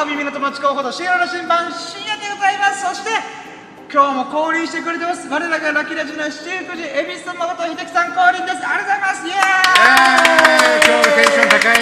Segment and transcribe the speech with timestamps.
[0.00, 3.10] の耳の友達候補と深夜の新版深夜でございますそして
[3.92, 5.28] 今日も降臨してくれてます。
[5.28, 8.58] 我らがラッキーラジオの七福寺恵比寿誠秀樹さん降臨です。
[8.64, 9.26] ありがとうございます。
[9.26, 11.76] イエえー今日のテンション高い。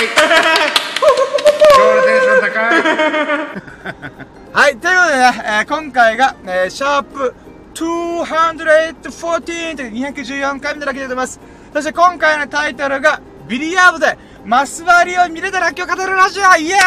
[1.77, 2.69] 今日のテンション高い。
[3.53, 4.11] ーイ
[4.55, 7.35] はいということでね、えー今回が、えーシャープ
[7.75, 11.39] 214という214回目のラッキーでございます。
[11.75, 14.17] そして今回のタイトルがビリヤードで
[14.49, 16.79] マス割りを見れたラッキーを語るラジオイエー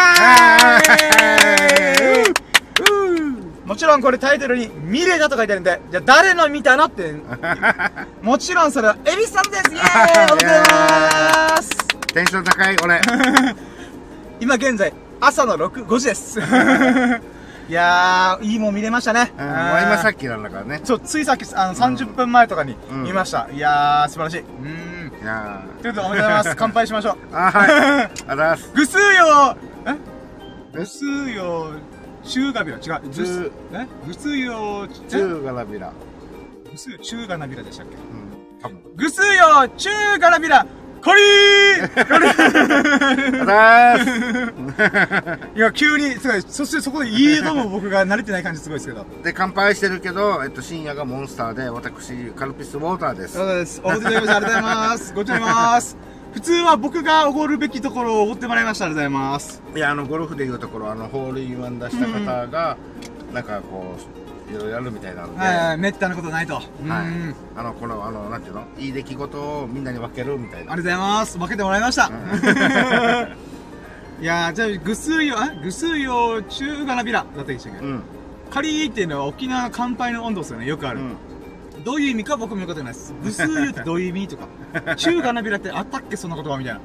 [2.32, 3.68] イ！
[3.68, 7.14] もちろんこれタイトルに「見れた」と書いてあるんでじゃあ誰の見たのって。
[8.24, 9.76] もちろんそれは恵比寿さんです。
[9.76, 9.84] イエー
[10.28, 10.32] イ！
[10.32, 10.76] おめでとうござい
[11.56, 11.70] ます。
[12.08, 13.00] テンション高い俺。
[14.42, 16.40] 今現在朝の6 5時です。
[17.70, 20.82] いやーいいもん見れましたね、うんもう今さっきなんだからね。
[20.84, 23.04] そうついさっきあの30分前とかにうん。
[23.04, 24.40] 見ました、いやー素晴らしい。
[24.40, 24.91] うん
[25.22, 26.56] いやということでおめでとうございます。
[26.58, 27.16] 乾杯しましょう。
[27.34, 28.12] ーあはい。
[28.28, 28.72] あざーす。
[28.74, 30.78] ぐすーよええ？
[30.78, 31.72] ぐすーよ
[32.24, 32.78] 中がびら。
[32.78, 33.52] 違うぐす。
[33.74, 33.88] え？
[34.08, 35.10] ぐすーよえ？
[35.10, 35.94] 中がらびら。
[36.72, 37.96] ぐすー中がなびらでしたっけ？
[37.96, 38.60] うん。
[38.62, 38.82] 多分。
[38.96, 39.26] ぐすー
[39.64, 40.66] よ中がなびら
[41.04, 53.82] こりーこりーあざーすいや急にすごいそしてそこで言えども僕が慣れてない感じすごいですけどで乾杯してるけど、えっと、深夜がモンスターで私カルピスウォーターですそうです。
[53.84, 55.14] おごっていただきましてありがとうございます。
[55.14, 55.98] ご注意ます。
[56.32, 58.86] 普通は僕がおごるべきところをおごってもらいました。
[58.86, 59.62] ありがとうございます。
[59.76, 62.78] いやあのゴルフでいうところあのホールインワン出した方が、
[63.34, 64.21] なんかこう
[64.52, 66.62] いろいろやるみたいなので、はめったなことないと。
[66.84, 66.90] うん。
[66.90, 68.66] はいありがとあのこのあのなんていうの？
[68.78, 71.38] いい出来事をみんなに分けるみたいなうございます。
[71.38, 72.12] 分けてもらいました。
[74.22, 78.04] いやー、じゃあ、ぐすいよ、あぐすいよ、中がなびらだったでしたっけ、うん
[78.52, 80.66] カリーっていうのは沖縄の乾杯の温度ですよね。
[80.68, 81.00] よくある。
[81.00, 81.16] うん
[81.84, 83.12] どういう意味か僕もよかってないです。
[83.24, 84.48] ぐすいよってどういう意味とか。
[84.96, 86.80] 中がなびらってあったっけそんな言葉みたいな。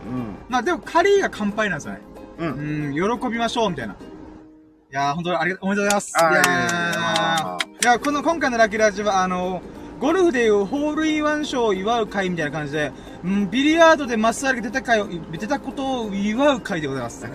[0.49, 2.01] まあでも、カリーが乾杯なんですよね。
[2.39, 2.53] うんう
[2.95, 3.95] んうん、喜びましょう、みたいな。
[3.95, 3.97] い
[4.91, 6.15] やー、本当にありがとう、おめでとうございます。
[6.19, 6.43] いや
[7.51, 9.61] あーいやこの今回のラッキーラジは、あの、
[10.01, 12.93] ゴルフでいうホールインワン賞を祝う会みたいな感じで、
[13.23, 17.27] うん、ビリヤードでマッサージが出た会を、出たことを祝う会でございます。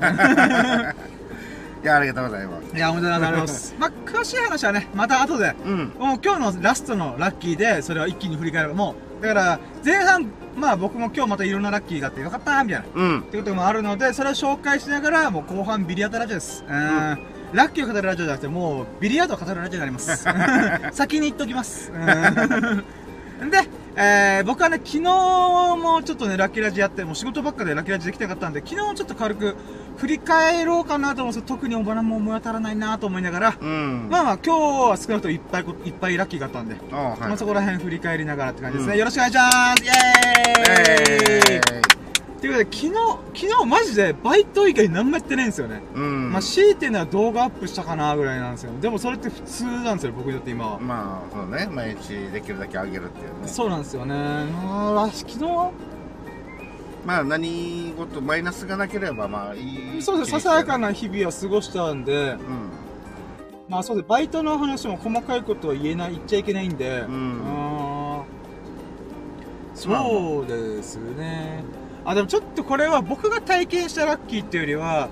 [1.83, 3.75] いやありがとうございますいや、おめでとうございます。
[3.79, 8.73] まあ、詳しい話はね、また後で、うんもう今日のラストのラッキーで、それを一気に振り返る。
[8.75, 12.85] もう、だから、前半、まあ僕も今日またいろんなラッキーがあってよかったみたいな。
[12.93, 16.63] うんってこともあるので、それを紹介しながら、もう後半ビリヤードラジオです。
[16.67, 17.19] うん。
[17.53, 20.25] ラッキーを語るラジオじゃなくて、もうビリヤードを語るラジオになります。
[20.93, 21.91] 先に言っときます。
[21.91, 23.49] うん。
[23.49, 23.57] で、
[23.95, 29.55] えー、僕はね、昨日もちょっとね、ラッキーラジオやって、もう仕事ばっかでラッキーラジオできなかったんで、昨日ちょっと軽く
[29.97, 38.93] 振り返ろうかなと思うんですけど、特におばらも思い当たらないなと思いながら、うんまあまあ今日は少なくともいっぱいこ、いっぱいラッキーがあったんで、あはいまあそこら辺振り返りながらって感じですね。
[38.93, 41.81] うんよろしくお願いしますイエーイえ
[42.41, 42.93] ということで、昨日、
[43.47, 45.83] 昨日マジでバイト以外何もやってないんですよね。
[45.93, 46.31] ーうん。
[46.31, 48.71] まあ、強いてるのは動画アップしたかなぐらいなんですよ。
[48.81, 50.79] でもそれって普通なんですよ、僕にとって今は。
[50.79, 51.69] まあそうね。
[51.71, 53.47] 毎日できるだけあげるっていうね。
[53.47, 54.15] そうなんですよね。
[54.15, 55.71] まあ、昨日は、
[57.05, 60.33] まあ何事マイナスがなければまあいいそうです。
[60.33, 62.39] ね、ささやかな日々を過ごしたんで、うん。
[63.69, 67.41] まあそうです、バイトの話も細かいことは言えない、言っちゃいけないんで、うん。
[69.75, 71.63] そうですね。
[72.05, 75.09] あ、でもちょっとこれは僕が体験したラッキーっていうよりは、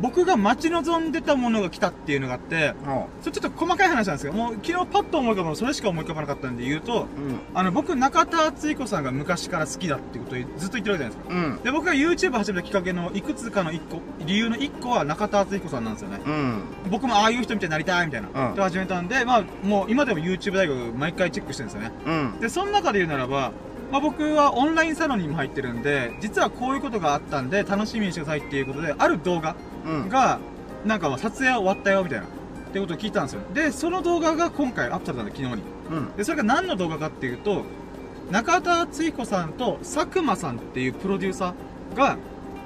[0.00, 11.24] 僕が待ち望んでたものが来たっていうのがあって、おそれちょっと細かい話なんですけど、もう昨日パッと思い浮かぶのそれしか思い浮かばなかったんで言うと、うんあの、僕、中田敦彦さんが昔から好きだっていうことをずっと言ってるわけじゃないですか。
[11.28, 16.20] うんで、僕が YouTube 始めたきっかけのいくつかの一個、理由の一個は中田敦彦さんなんですよね。
[16.26, 18.48] うん僕もああいう人みたいになりたいみたいな。
[18.50, 21.92] うんで始めたんで、まあ、もう今でも YouTube 大学毎回チェックしてるんですよね。
[22.06, 23.52] うんで、その中で言うならば、
[23.90, 29.54] まあ、僕はオンラインサロンにも入ってるんで、実はこういうことがあったんで、楽しみにしてくださいっていうことで、ある動画
[29.86, 30.38] うんが、
[30.84, 32.26] なんかまあ撮影終わったよみたいな。
[32.26, 32.28] っ
[32.72, 33.40] てことを聞いたんですよ。
[33.54, 35.62] で、その動画が今回アップされたんで、昨日に。
[35.90, 37.64] うんで、それが何の動画かっていうと、
[38.30, 42.16] 中田敦彦さんと佐久間さんっていうプロデューサーが、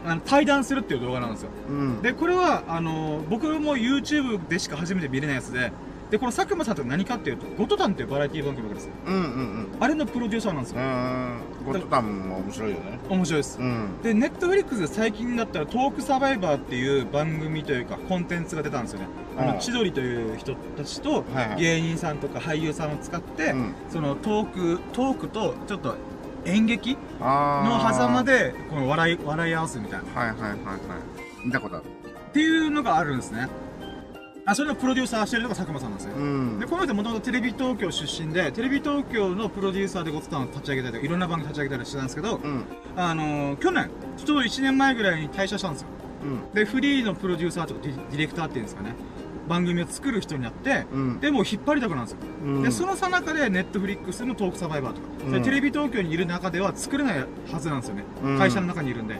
[0.06, 1.50] あの対談するっていう動画なんですよ。
[1.68, 5.70] うんで、これは、あの僕も YouTube でしか初めて見れないやつで、
[6.10, 8.92] で、この佐久間さんって何かっていうと、ゴトタンっていうバラエティ番組ですよ。
[9.06, 10.80] うんうんあれのプロデューサーなんですよ。
[10.80, 13.58] うんうんゴッドタンも面白いよね面白いです。
[13.60, 19.06] うんで、ネットフリックスで最近だったらトークサバイバーっていう番組というかコンテンツが出たんですよね。
[19.38, 25.94] あの、うん千鳥という人たちとはいはい芸人さんとか俳優さんを使って、うんそのトーク、トークとちょっと
[26.46, 30.20] 演劇あのー狭間でこの笑い、笑い合わすみたいな。
[30.20, 30.56] はいはいはいはい
[31.44, 33.48] 見たことあるっていうのがあるんですね。
[34.46, 36.16] あ、それのプロデューサーしてるのが佐久間さんなんですよ。
[36.16, 36.58] うん。
[36.58, 42.64] で、この人もともとテレビ東京出身で、テレビ東京のプロデューサーでゴツタンを立ち上げたりとか、いろんな番組立ち上げたりしてたんですけど、うん。
[42.96, 45.88] あのー、去年、ちょうど1年前ぐらいに退社したんですよ。
[46.22, 46.54] うん。
[46.54, 48.94] でフリーのプロデューサーとかディレクターっていうんですかね。
[49.48, 51.20] 番組を作る人になって、うん。
[51.20, 52.62] でもう引っ張りだこなんですよ、うん。
[52.62, 55.32] でそのさなかでネットフリックスのトークサバイバーとか、うん。
[55.32, 58.38] でテレビ東京にいる中では作れないはずなんですよね、うん。
[58.38, 59.16] 会社の中にいるんで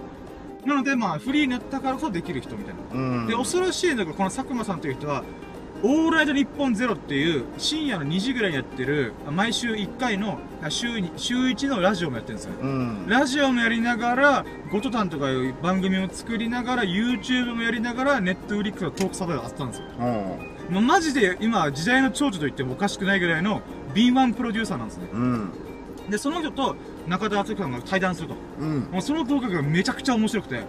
[0.67, 2.81] なのでまあフリーになったからこそできる人みたいな。
[2.93, 3.27] うん。
[3.27, 5.25] で恐ろしいのがこの佐久間さんという人は
[5.83, 12.53] 「オールナイトニッポンゼロっていう深夜の2時ぐらいにやってる毎週1回のあ週に週1のラジオもやってるんですよ。
[12.61, 13.07] うん。
[13.09, 19.85] ラジオもやりながらゴトタンとかいう番組を作りながら YouTube もやりながらネットフリックスのトークサバイバーやってたんですよ。
[19.99, 20.75] うん。
[20.75, 23.62] もうマジで今時代の長女と言ってもおかしくないぐらいの
[23.95, 25.09] 敏腕プロデューサーなんですね。
[25.12, 25.51] うん。
[26.11, 26.77] でその人と
[27.11, 28.35] 中田敦彦さんが対談すると。
[28.61, 28.81] うん。
[28.93, 30.62] もうその動画がめちゃくちゃ面白くて。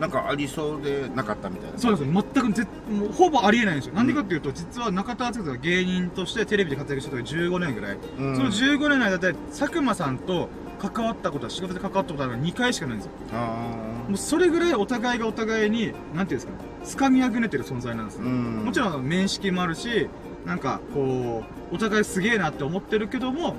[0.00, 1.78] なんかありそうでなかったみたいな。
[1.78, 2.24] そうですよ。
[2.34, 3.94] 全くぜもうほぼありえないんですよ。
[3.94, 8.36] なんでかっていうと実は中田敦彦さんが芸人としてテレビで活躍してたのが15年ぐらい、うん。
[8.36, 10.48] その15年の間で佐久間さんと
[10.80, 13.12] 関わったことは仕事で関わったことは2回しかないんですよ。
[13.32, 13.64] あ
[14.08, 16.46] もうそれぐらいお互いがお互いになんていうんで
[16.84, 17.08] すかね。
[17.10, 18.64] 掴みあぐねてる存在なんですね、ーうん。
[18.64, 20.08] もちろん面識もあるし
[20.44, 23.54] なんかこうお互いすげえなって思ってるけども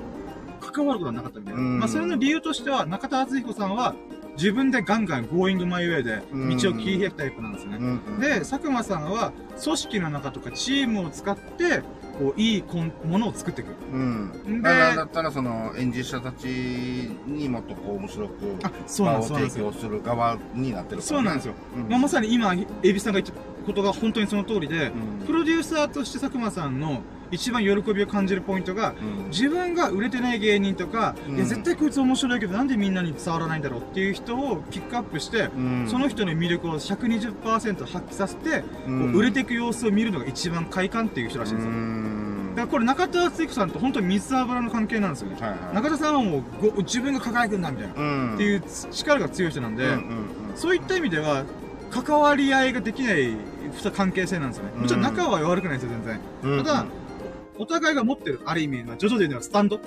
[0.72, 1.78] 関わることはなかったみたいな、うん。
[1.78, 3.94] まあそれの理由としては中田敦彦さんは
[4.36, 7.78] 自分でガンガン Going My Way で道を切り開くタイプなんですね、
[8.20, 9.32] で佐久間さんは
[9.62, 11.82] 組織の中とかチームを使って
[12.18, 13.68] こういいこんものを作っていく。
[13.92, 14.62] うん。
[14.62, 18.32] でだったらその演じ者たちにもっとこう面白く
[18.64, 19.38] あそうなんですよ。
[19.38, 21.02] 提供する側になってるからね。
[21.02, 21.88] そうなんですよ、うん。
[21.88, 25.26] まあ、まさに今エビさんが言ったことが本当にその通りで、うん。
[25.26, 27.02] プロデューサーとして佐久間さんの
[27.34, 29.30] 一番喜びを感じるポイントがうん。
[29.30, 31.36] 自分が売れてない芸人とか、うん。
[31.36, 35.86] いや絶対こいつ面白いけどなんでみんなに伝わらないんだろうっていう人をピックアップして、うん。
[35.88, 42.52] その人の魅力を120%発揮させて、売れていく様子を見るのが一番快感っていう人らしいんですよ、うん。
[42.54, 45.74] だからこれ中田敦彦さんと本当に水油の関係なんですよね、はいはい。
[45.74, 48.34] 中田さんはもうご自分が輝くんだみたいな、うん。
[48.34, 49.98] っていう力が強い人なんで、うんうん
[50.54, 51.42] そういった意味では
[51.90, 53.34] 関わり合いができない
[53.72, 55.02] 二関係性なんですよね、もちろん。
[55.02, 56.20] 仲は悪くないですよ全然。
[56.44, 56.64] うんうん。
[56.64, 56.86] ただ
[57.58, 59.80] お互いが持ってるある意味、まあ、ジョジョで言うのはスタンド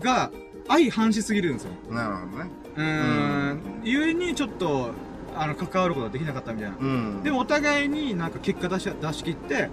[0.00, 0.30] が
[0.68, 1.70] 相反しすぎるんですよ。
[1.90, 2.50] なるほどね。
[2.76, 3.60] うーん。
[3.84, 4.90] ゆえにちょっと
[5.36, 7.22] あの関わることができなかったみたいな、うん。
[7.22, 9.68] でもお互いになんか結果出し出し切って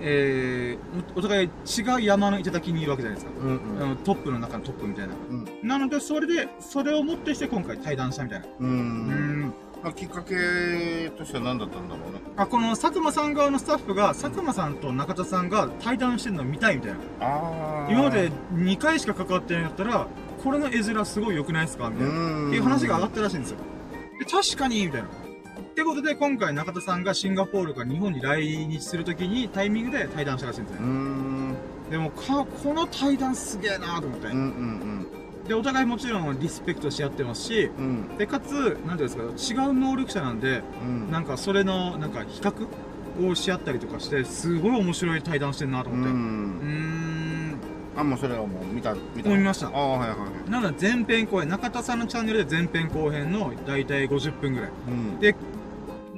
[0.00, 3.96] えー、おお互い違う山の頂にいるわけじゃないですか、うんうん。
[3.96, 5.14] トップの中のトップみたいな。
[5.28, 5.68] うん。
[5.68, 8.46] なのでそれでそれをもってして今回対談したみたいな。
[8.46, 20.06] ううんんまあきっかけとしては何だったんだろうねあこの佐久間さん側のスタッフが佐久間さんと中田さんが対談してるのを見たいみたいなああ今まで2回しか関わってないんだったら
[20.42, 23.56] これの絵面すごい良くないですかみたいなっていう話が上がったらしいんですよ。
[24.20, 25.08] で、確かに、みたいな。
[25.08, 30.86] ってことで、今回中田さんがシンガポールから日本に来日するときにタイミングで対談したらしいんですうね。
[30.88, 31.56] ん
[31.90, 34.36] でもか、この対談すげえなと思ってうんう。
[34.38, 35.06] ん
[35.48, 42.68] で、お互いもちろんリスペクトし合ってますし、うんうんで、かつ、なんていうんですか、違う能力者なんで、うんなんかそれの、なんか比較
[43.26, 46.12] をし合ったりとかして、すごい面白い対談してるなとう思って。
[46.12, 46.20] うーん
[47.54, 47.58] ん。
[47.96, 54.70] あもうそれはもう見た見た見ましたああはいはいはいなので前編後編、中田さんのチャンネルで前編後編の大体50分ぐらい。
[54.86, 55.34] うんで、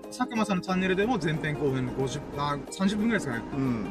[0.09, 3.43] 佐久間さんのチャンネルでも前編後編の50、あ、30分ぐらいですかね。
[3.55, 3.85] うん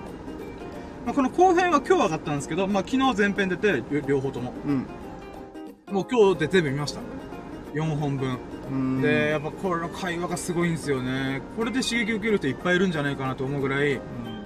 [1.06, 4.54] まあ、この後編は今日上がったんですけど、まあ、昨日前編出て、両両方とも。
[4.68, 4.86] うん
[5.92, 7.02] もう今日で全部見ました。
[7.74, 8.38] 4本分。
[8.72, 11.42] うんで、やっぱこれの会話がすごいんですよね。
[11.58, 14.00] これで刺激を受ける人いっぱいいるんじゃないかなと思うぐらい、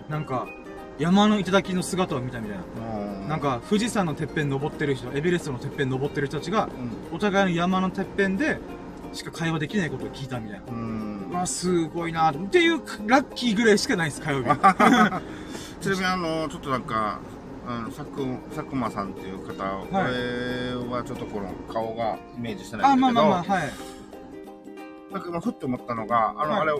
[0.10, 0.48] なんか、
[1.00, 2.64] 山の頂の姿を見たみたいな。
[2.98, 6.66] うんなんか、富士山のてっぺん登ってる人、エベレストのてっぺん登ってる人たちが、
[7.12, 8.58] うお互いの山のてっぺんで、
[9.14, 10.74] しか会話できないことを聞いたみたいな。
[10.74, 14.50] んうんうわ、すごいなとっていう、ラッキーぐらいしかないです、火曜日。
[15.82, 17.20] ちなみにあのちょっとなんか
[17.65, 23.70] うん佐久佐久間さんっていう方、これはちょっとこの顔がイメージしてないあ、んだけど、まあまあまあ、はい。
[25.13, 26.74] なんか今ふって思ったのがあの、はいあれ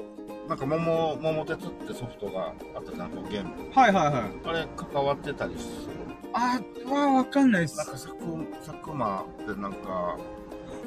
[0.50, 4.24] なんか桃桃鉄ってソフトがあったじゃんゲームはいはいはい。
[4.46, 5.94] あれ関わってたりする
[6.34, 7.78] あ、わわかんないです。
[7.78, 9.26] なんか佐久佐久間っ
[9.56, 10.18] てなんか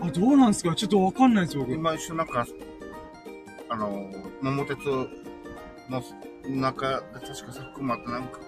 [0.03, 0.75] あ、どうなんですか？
[0.75, 1.73] ちょっとわかんないです、僕。
[1.73, 2.47] 今一緒なんか
[3.71, 4.11] あの
[4.43, 6.03] 桃鉄の
[6.51, 8.41] 中で確か佐久間ってなんか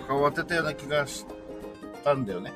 [0.00, 1.26] 関わってたような気がし
[2.04, 2.52] たんだよね。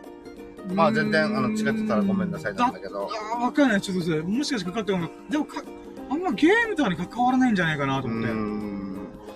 [0.74, 3.08] まあ全然あの違ってたらごめんなさいなんだけど。
[3.34, 3.80] あーわかんない。
[3.80, 5.08] ちょっとそれ、もしかしてかかっても。
[5.28, 5.62] でもか、
[6.10, 8.32] あんまゲームとかに関わらないんじゃないかなとう思って。
[8.32, 8.80] ん。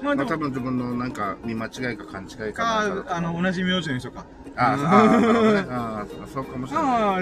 [0.03, 4.27] まあまあ多分自分のなんか見間違いか勘違いかかなんか、あの、同じ名字の人か。
[4.57, 4.87] あそう
[5.71, 6.85] あそうかもしれない。
[6.85, 7.21] ああ、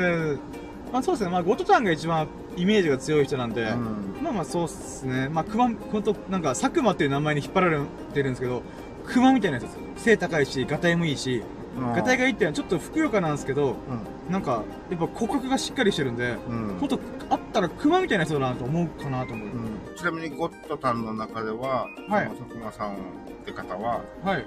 [0.93, 1.31] まあそうですね。
[1.31, 4.17] まあ、ゴトタンが一番イメージが強い人なんで、うん。
[4.23, 5.29] まあまあそうっすね。
[5.29, 5.71] まあ、熊、
[6.03, 7.79] と、なんか、佐久間っていう名前に引っ張られ
[8.13, 8.63] てるんですけど、
[9.07, 10.05] 熊みたいなやつです。
[10.05, 11.43] 背高いし、ガタイもいいし、
[11.95, 13.77] ガタイがいいってのはちょっとふくよかなんですけど、
[14.31, 16.99] なんか、やっぱ骨格がしっかりしてるんで、うんうんほんと、
[17.31, 19.49] あったら熊みたいな人だなと思うかなと思う。
[19.49, 22.99] うんちなみにゴッドタンの中では、はいその佐久間さんっ
[23.45, 24.47] て方は、はい。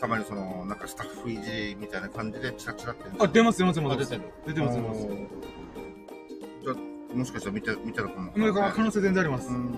[0.00, 3.04] たまにその、なんかスタッフいじりみたいな感じでチラチラって。
[3.18, 3.94] あ、出ます、出ます、出ます。
[3.94, 5.00] あ出てる出てます、出ます。
[5.02, 8.32] じゃあ、もしかしたら見て、見てるかも。
[8.36, 9.52] もう可能性全然ありますう。
[9.52, 9.74] ん。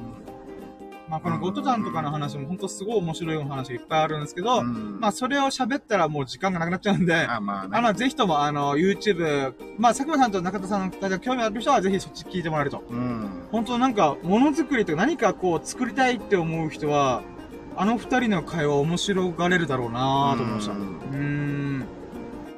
[1.09, 7.77] まあ、このゴッドタンとかの話も本当すごい面白いお話がいっぱいあるんですけど、うんまあ、それを喋ったらもう時間がなくなっちゃうんで、あ、まあね。
[7.77, 12.83] あの、ぜひとも、あの、YouTube、まあ、佐久間さんと中田さんが興味ある人は、ぜひそっち聞いてもらえると。
[12.89, 13.29] うん。
[13.53, 17.23] 本当なんか、ものづくりとか何かこう、作りたいって思う人は、
[17.77, 20.73] あの二人の会話面白がれるだろうなと思いました。
[20.73, 21.79] ううんーん。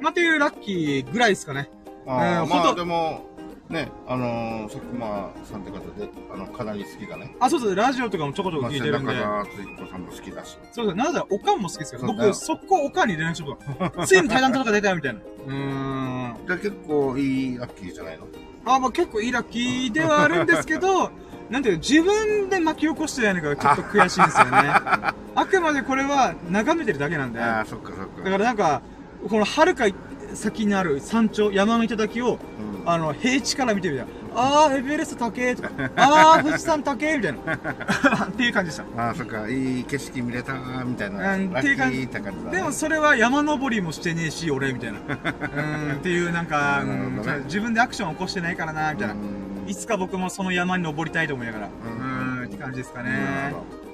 [0.01, 1.71] まあ、っていうラッキーぐらいですかね。
[2.07, 3.27] あーまあでも、
[3.69, 7.35] ね、あのー、佐久間さんって方で、あの、かなり好きだね。
[7.41, 9.13] あ、そうそう、ラジオとかもちょこちょこまあ、聞いてるんで。
[9.13, 10.59] 中田敦彦さんも好きだし。
[10.73, 14.07] そうそう、なぜなら、おかんも好きですよ僕、速攻おかんに連絡しようと。
[14.07, 15.21] ついに対談とか出たよ、みたいな。
[15.21, 16.37] うーん。
[16.47, 18.27] じゃあ結構いいラッキーじゃないの？
[18.65, 21.11] あ、まあ結構いいラッキーではあるんですけど、
[21.51, 24.51] なんていうの自分で巻き起こしてないのがちょっと悔しいんですよね。
[25.35, 27.39] あくまでこれは眺めてるだけなんで。
[27.41, 28.23] だああ、そっかそっか。
[28.23, 28.83] からなんか、
[29.29, 29.87] この遥か
[30.35, 32.39] 先にある山頂、山の頂を、
[32.83, 34.13] うんあの、平地から見てみたいな。
[34.39, 37.55] あー、エベレスト高えとか、 あー、富士山高えみたいな。
[38.27, 39.03] っていう感じでした。
[39.03, 40.55] ああ、そっか、いい景色見れた
[40.85, 41.35] みたいな。
[41.35, 42.57] うんラッキーって感じだ、ね。
[42.59, 44.99] でもそれは山登りもしてねえし、俺、みたいな。
[45.09, 49.15] うーん、っていうなんか、ねうん自分でアクション起こしてないからな、みたいな。
[49.15, 51.67] うんいつか僕もその山に登りたいと思いながら。
[51.67, 51.71] う
[52.41, 53.11] うんって感じですかね。
[53.11, 53.87] なるほど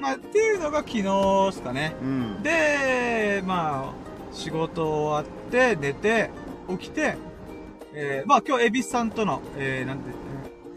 [0.00, 1.94] まあ、っていうのが昨日ですかね。
[2.02, 2.08] うん。
[2.08, 2.42] うん。
[2.42, 4.01] で、まあ、
[4.32, 6.30] 仕事終わって、寝て、
[6.68, 7.16] 起きて、
[7.94, 10.04] えー、まあ今日、エビスさんとの、えー、なんて、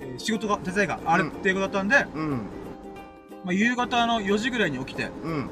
[0.01, 2.29] えー仕事が、手伝いがあるっていうことだったんで、うん。
[3.43, 5.49] まあ夕方の4時ぐらいに起きて、うん。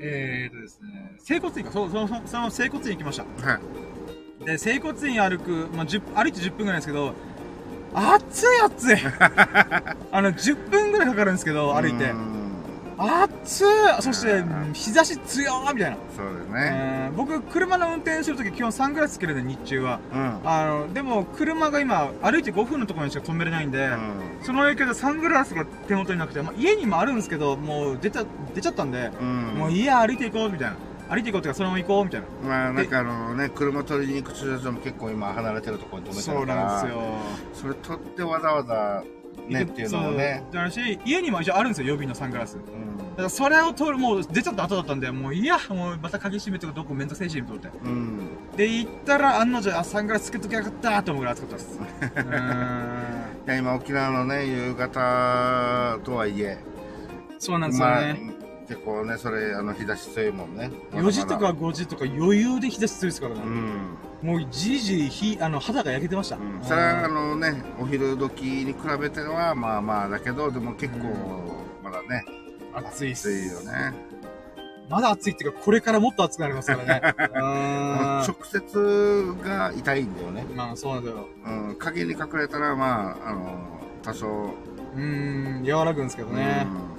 [0.00, 3.48] えーとですね、整骨院か、そう、その、その整骨院行きました。
[3.48, 4.44] はい。
[4.44, 7.14] で、整骨院歩く、まあ、10歩いて10分ぐらいですけど、
[7.94, 8.96] 暑い暑い
[10.12, 12.14] あの、10分ぐらいかかるんですけど、歩いてう。
[12.14, 12.45] ん
[12.98, 13.64] 暑い
[14.00, 15.96] そしてうん、日差し強いみたいな。
[16.16, 17.08] そうですね。
[17.10, 20.00] うん僕、車の運転するとき基本サングラスつけるんで、日中は。
[20.12, 20.40] うん。
[20.44, 23.98] あの、でも、車が今、歩いて5分のところにしか止めれないんで、うん
[24.42, 28.24] その影響でサングラスが手元になくて、まあ、家にもあるんですけど、もう出た、
[28.54, 29.54] 出ちゃったんで、うん。
[29.56, 30.76] もういいや、歩いていこう、みたいな。
[31.08, 32.26] 歩いていこうっていうか、そのまま行こう、みたいな。
[32.48, 36.64] まあ、なんかあのね、車取りに行く駐車場も結構今離れてるところに止めてそうるから。
[36.66, 37.02] なんですよ。
[37.54, 39.04] それ取ってわざわざ
[39.48, 40.42] ねっていうのもね。
[40.52, 42.54] だし、家にも一応あるんですよ、予備のサングラス。
[42.56, 42.66] だか
[43.16, 43.24] うん。
[43.24, 47.68] らそれを取る、もう出ちゃった後だったんで、もういいや、もうまた鍵閉めてどこめんどくせえし、と思って。
[47.84, 48.18] うん。
[48.56, 51.80] で、行ったら、案の定、あ、サングラスつけときゃよかったと思うぐらい暑かったです。
[53.46, 56.58] いや、今沖縄のね、夕方とはいえ、
[57.38, 58.32] そうなんですよまあね。、
[58.68, 60.70] 結構ね、それ、あの、日差し強いもんね。
[60.92, 63.42] 4時とかまだ5時とか余裕で日差し強いですからね。
[63.42, 63.96] うん。
[64.22, 66.36] もうじいじい、ひ、あの、肌が焼けてました。
[66.36, 71.08] うんそれはあのね、お昼時に比べては、まあまあだけど、でも結構、
[71.82, 72.24] まだね、
[72.74, 73.28] 暑いっす。
[73.28, 73.94] 暑いよね。
[74.88, 77.02] まだ暑いっていうか、これからもっと暑くなりますからね。
[78.26, 80.46] 直接が痛いんだよね。
[80.54, 81.28] まあ、そうなんだよ。
[81.44, 84.26] うん、影に隠れたら、まあ、あの、多少、
[84.94, 86.66] うーん、和らぐんですけどね。
[86.92, 86.95] う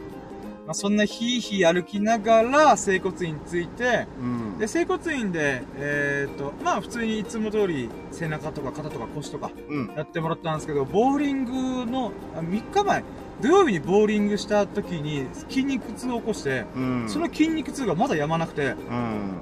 [0.68, 4.52] まあ、そんなひいひい歩きながら、整骨院に着いて、ん。
[4.52, 4.58] うん。
[4.60, 9.94] で、整骨院で、えっ、と、まあ普通にいつも通り背中とか肩とか腰とかうん。
[9.96, 13.04] やってもらったんですけど、ボーリングの、あ3日前、
[13.42, 17.06] 土曜日にボーリングした時に筋肉痛を起こして、うん。
[17.08, 19.38] その筋肉痛がまだやまなくて、うん。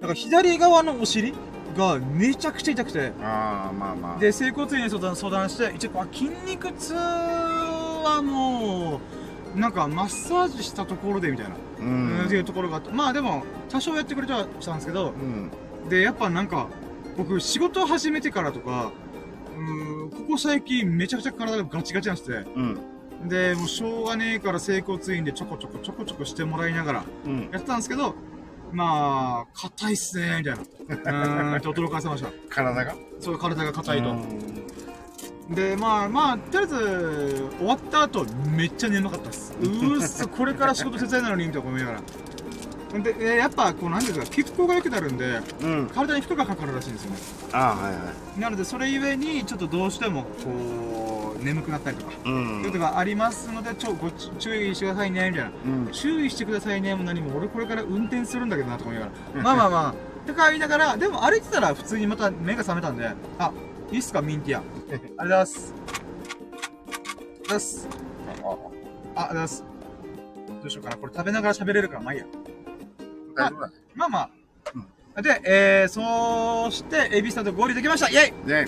[0.00, 1.34] だから左側のお尻
[1.76, 4.18] がめちゃくちゃ痛くて、ああ、まあまあ。
[4.18, 9.17] で、整骨院に相談相談して、一応、あ筋肉痛はもう、
[9.58, 12.24] なんかマッサージしたところでみたいな、ううんん。
[12.26, 15.50] っていうところがあって、まあでも、多少やってくれてはしたんですけど、うん。
[15.88, 16.68] で、やっぱなんか、
[17.16, 18.92] 僕、仕事を始めてからとか、
[19.56, 22.50] うーん、ここ最近めちゃくちゃ体がガチガチなんですって。
[22.54, 23.28] うん。
[23.28, 27.48] で、もうしょうがねえから整骨院でちょこちょこちょこちょこしてもらいながらうん。
[27.50, 28.14] やってたんですけど、
[28.70, 30.62] まあ、硬いっすねみたいな。
[30.88, 32.28] うーん、って驚かせました。
[32.48, 32.94] 体が？
[33.18, 34.14] そう、体が硬いと。
[35.48, 39.54] うんで、まあまあ、とりあえず、終わった後、めっちゃ眠かったっす。
[39.60, 42.00] うーっそ、 これから仕事手伝いなのに、みたいな思いながら。
[43.00, 45.90] で、えーやっぱ、こう、なんていうか、血行が良くなるんで、うん。
[45.94, 47.16] 体に負荷がかかるらしいんですよね。
[47.52, 47.98] ああ、はいは
[48.36, 48.40] い。
[48.40, 52.14] なので、それゆえに、ちょっとどうしても、こう、眠くなったりとか、う。
[52.24, 55.50] そういうんことがありますので、ちょ、ご注注意してくださいね、みたいな。
[55.66, 55.88] うん。
[55.92, 59.42] 注意してくださいね、も何も、俺これから運転するんだけどな、とか思いながら。
[59.42, 59.94] まあまあまあ、
[60.26, 63.50] とか言いながら、でも歩いてたら普通にまた目が覚めたんで、あ、
[63.90, 64.60] いいっすか、ミンティア。
[64.60, 65.74] ありがとうございます。
[65.78, 65.86] あ
[66.96, 67.88] りがとうございます。
[67.88, 69.64] あ、ありがとうございます。
[70.48, 70.96] どうしようかな。
[70.96, 72.26] これ食べながら喋れるから、まあいいや。
[73.34, 73.74] 大丈夫だね。
[73.94, 75.22] まあまあ。
[75.22, 78.66] で、えー、そうして、エビスタと合流できましたイェイね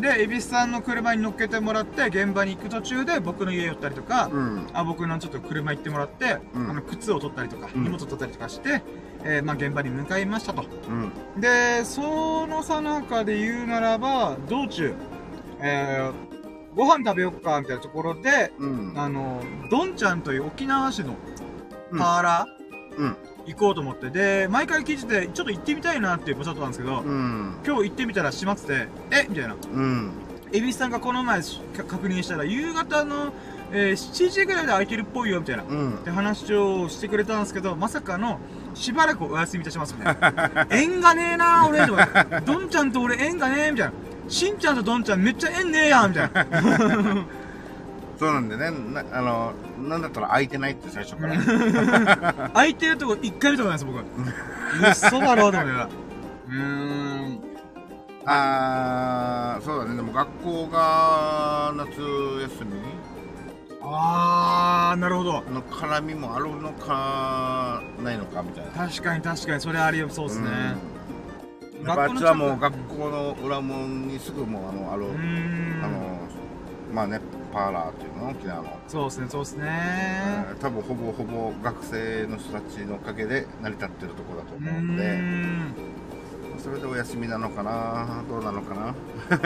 [0.00, 4.66] で、恵比寿さんの車に乗っけてもらって、現場に行く途中で僕の家寄ったりとか、うん。
[4.72, 8.82] あ僕のちょっと車行ってもらって、うんあの靴を取ったりとか、うん荷物を取ったりとかして、
[9.24, 10.64] えーまあ現場に向かいましたと。
[10.88, 11.40] うん。
[11.40, 14.94] で、そのさなかで言うならば、道中、
[15.60, 18.92] えー、ご飯食べよっか、みたいなところで、うん。
[18.96, 21.16] あの、ドンちゃんという沖縄市の
[21.90, 23.16] うんパーラー、うん。
[23.46, 27.56] 行こうと思って、で、毎回聞いてて、ちょっと行ってみたいなっていう場所だったんですけど、うん。
[27.66, 29.26] 今日行ってみたら閉まってて、え？
[29.28, 29.54] みたいな。
[29.54, 30.12] うん。
[30.52, 31.40] 恵比寿さんがこの前
[31.88, 33.32] 確認したら、夕方の、
[33.72, 35.64] えー7時ぐらいで空いてるっぽいよ、みたいな。
[35.64, 35.98] うんっ。
[36.02, 38.38] て話をしてくれたんですけど、まさかの、
[38.74, 40.66] しばらくお休みいたしますみたいな。
[40.70, 42.40] 縁がねえな俺、と思って。
[42.44, 43.92] ドンちゃんと俺縁がねえみたいな。
[44.28, 46.46] しんちゃんとドンちゃんめっちゃ縁ねえやんみたいな。
[48.22, 51.34] そうなんでね、なあの、なんだったら空いてないって最初から。
[52.54, 54.04] 空いてるとこ一回見たことないです、僕。
[54.80, 55.84] 嘘だろうと思ってた。
[55.86, 57.40] うーん。
[58.24, 59.96] あー、そうだね。
[59.96, 61.90] でも学校が夏
[62.42, 62.80] 休み
[63.82, 65.32] あー、なるほど。
[65.32, 68.70] の絡みもあるのか、ないのかみたいな。
[68.70, 70.48] 確かに確かに、それありそうですね。
[71.80, 71.86] うん。
[71.88, 75.84] やっぱあっちはもう学学校の裏門にすぐもうあの、ある、うーん。
[75.84, 76.18] あの、
[76.94, 77.20] まあね、
[77.52, 78.30] パーラーっていうの？
[78.30, 78.78] 沖縄の。
[78.88, 79.64] そうですね、そうですね。
[79.66, 85.20] えー多分ほぼほぼ学生の人たちのおかげで成り立ってるところだとう思うんで。
[86.62, 88.22] それでお休みなのかな？
[88.28, 88.94] どうなのかな？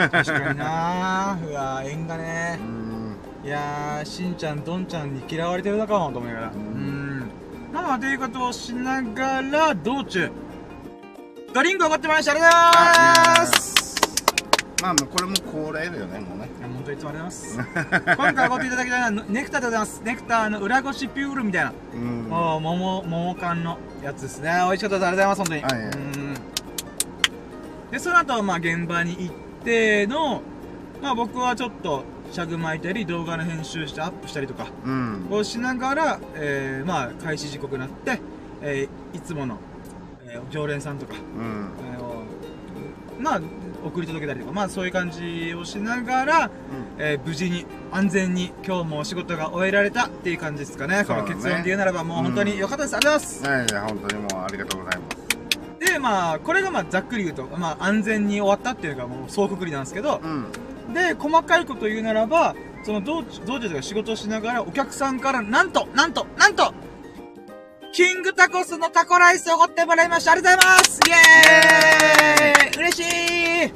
[0.09, 3.15] 確かにな うわ縁がうねん。
[3.43, 6.51] いやー、しんちゃん、どんちゃんに嫌われてるのかもと思いながら。
[6.51, 7.31] ううんん。
[7.73, 10.29] まあ、ということをしながら、道中、
[11.53, 12.31] ドリンクおごってもらいました。
[12.33, 12.61] ありがとう
[13.25, 13.77] ございます。
[14.81, 16.36] まあもうこれも恒例だよね、もう
[16.73, 17.59] 本当にいつもありがとうございます。
[18.17, 20.01] 今回おごっていただきたいのは、ネクターでございます。
[20.03, 21.73] ネクターの裏ごしピュールみたいな。
[21.93, 22.23] うん。
[22.29, 24.51] もう、桃、桃缶のやつですね。
[24.65, 24.93] 美味しかったです。
[24.95, 25.61] ありがとうございます、本当に。
[25.61, 25.97] はいはいう
[27.89, 27.91] ん。
[27.91, 30.41] で、その後、まあ、現場に行っての、
[31.01, 35.27] まあ、僕はちょっと、シャグ巻いたり、動画の編集してアップしたりとか、うん。
[35.31, 38.19] をしながら、えー、まあ、開始時刻になって、
[38.61, 39.57] えー、いつもの、
[40.25, 41.69] えー、常連さんとか、うん。
[41.93, 42.23] えーを
[43.19, 43.41] まあ、
[43.87, 46.51] 送り届けたりとか、まあ、そういう感じをしながら、
[46.97, 51.03] えー無事に、安全に、今日もお仕事が終えられたっていう感じですかね。
[51.05, 52.95] この結論で言うならば、もう本当に良かったです。
[52.95, 53.75] ありがとうございます。
[53.75, 55.27] はい、本当にもうありがとうございます。
[55.91, 60.27] で、まあ、これがまあ、ざっくり言うと、まあ、安全に終わったっていうのがもう、総くくりなんですけど、う
[60.91, 60.93] ん。
[60.93, 66.73] で、細かいこと言うならば、その道中、道中とか仕事をしながら、お客さんから、なんと、なんと、なんと、
[67.97, 70.33] キングタコスのタコライスをおごってもらいました。
[70.33, 73.73] ありがとうございますイエーイ嬉しいうん。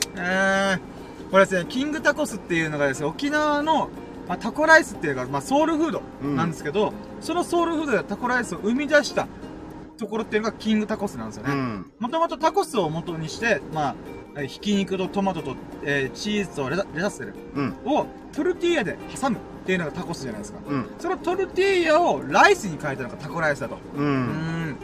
[1.32, 3.90] これですね、キングタコスっていうのがですね、沖縄の、
[4.28, 9.28] まあ、タコライスっていうか、まあ、ソウルフードなんですけど、そのソウルフードでタコライスを生み出した
[9.98, 11.54] ところっていうのがキングタコスなんですよね。
[11.54, 11.92] うん。
[11.98, 13.96] もともとタコスを元にして、まあ、
[14.36, 17.76] えーひき肉とトマトと、えーチーズとレタスでうん。
[17.86, 20.60] をトルティーヤで挟むっていうのがタコスじゃないですか。
[20.68, 20.86] うん。
[21.00, 23.78] そのトルティーヤをライスに変えたのがタコライスだと。
[23.96, 23.98] う。
[23.98, 24.78] うんん。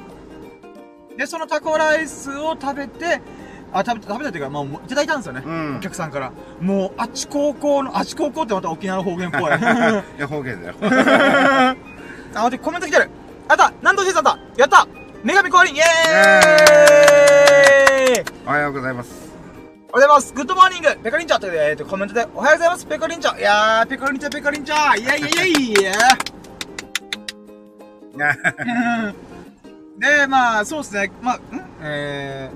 [1.17, 3.21] で、そのタコライスを食べて、
[3.73, 5.41] あ、食べた、食べたっていうか、まあ、もういただいたんですよね。
[5.45, 6.31] うんお客さんから。
[6.61, 9.41] もう、あちこーこーの、あちこーこーってまた沖縄の方言っぽい。
[9.49, 10.75] いや、方言だよ。
[10.81, 11.75] あ、
[12.33, 13.09] 待って、コメント来てる。
[13.49, 14.85] あった南東さんだやった
[15.23, 19.26] 女神降臨イエーイおはようございます。
[19.89, 20.33] おはようございます。
[20.33, 22.85] Good morning ペコリンチョという、えーと、コメントで、おはようございます。
[22.85, 29.15] ペコリンチョいやー、ペコリンチョ、ペコリンチョイェイイェイイェイイェイ
[29.97, 31.09] で、まあ、そうですね。
[31.21, 31.39] まあ、ん？
[31.83, 32.51] え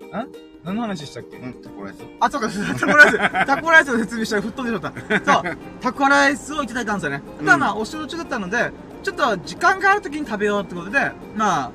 [0.00, 0.32] ー、ん？
[0.64, 1.36] 何の話したっけ？
[1.36, 2.04] うん、タコライス。
[2.18, 3.18] あ、そうか、タコライス。
[3.46, 5.32] タコライスを説明したら吹っ飛んでしまった。
[5.32, 7.22] そう、タコライスをいただいたんですよね。
[7.38, 8.72] ただまあ、お仕事中だったので、
[9.04, 11.70] ちょっと時間がある時に食べようってことで、まあ、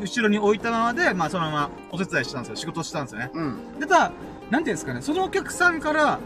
[0.00, 2.56] 後ろに置いたままで、まあ、そのままお手伝いしたんですよ。
[2.56, 3.30] 仕事したんですよね。
[3.34, 3.78] うん。
[3.78, 4.12] で、ただ、
[4.50, 6.18] なんていうんですかね、そのお客さんから、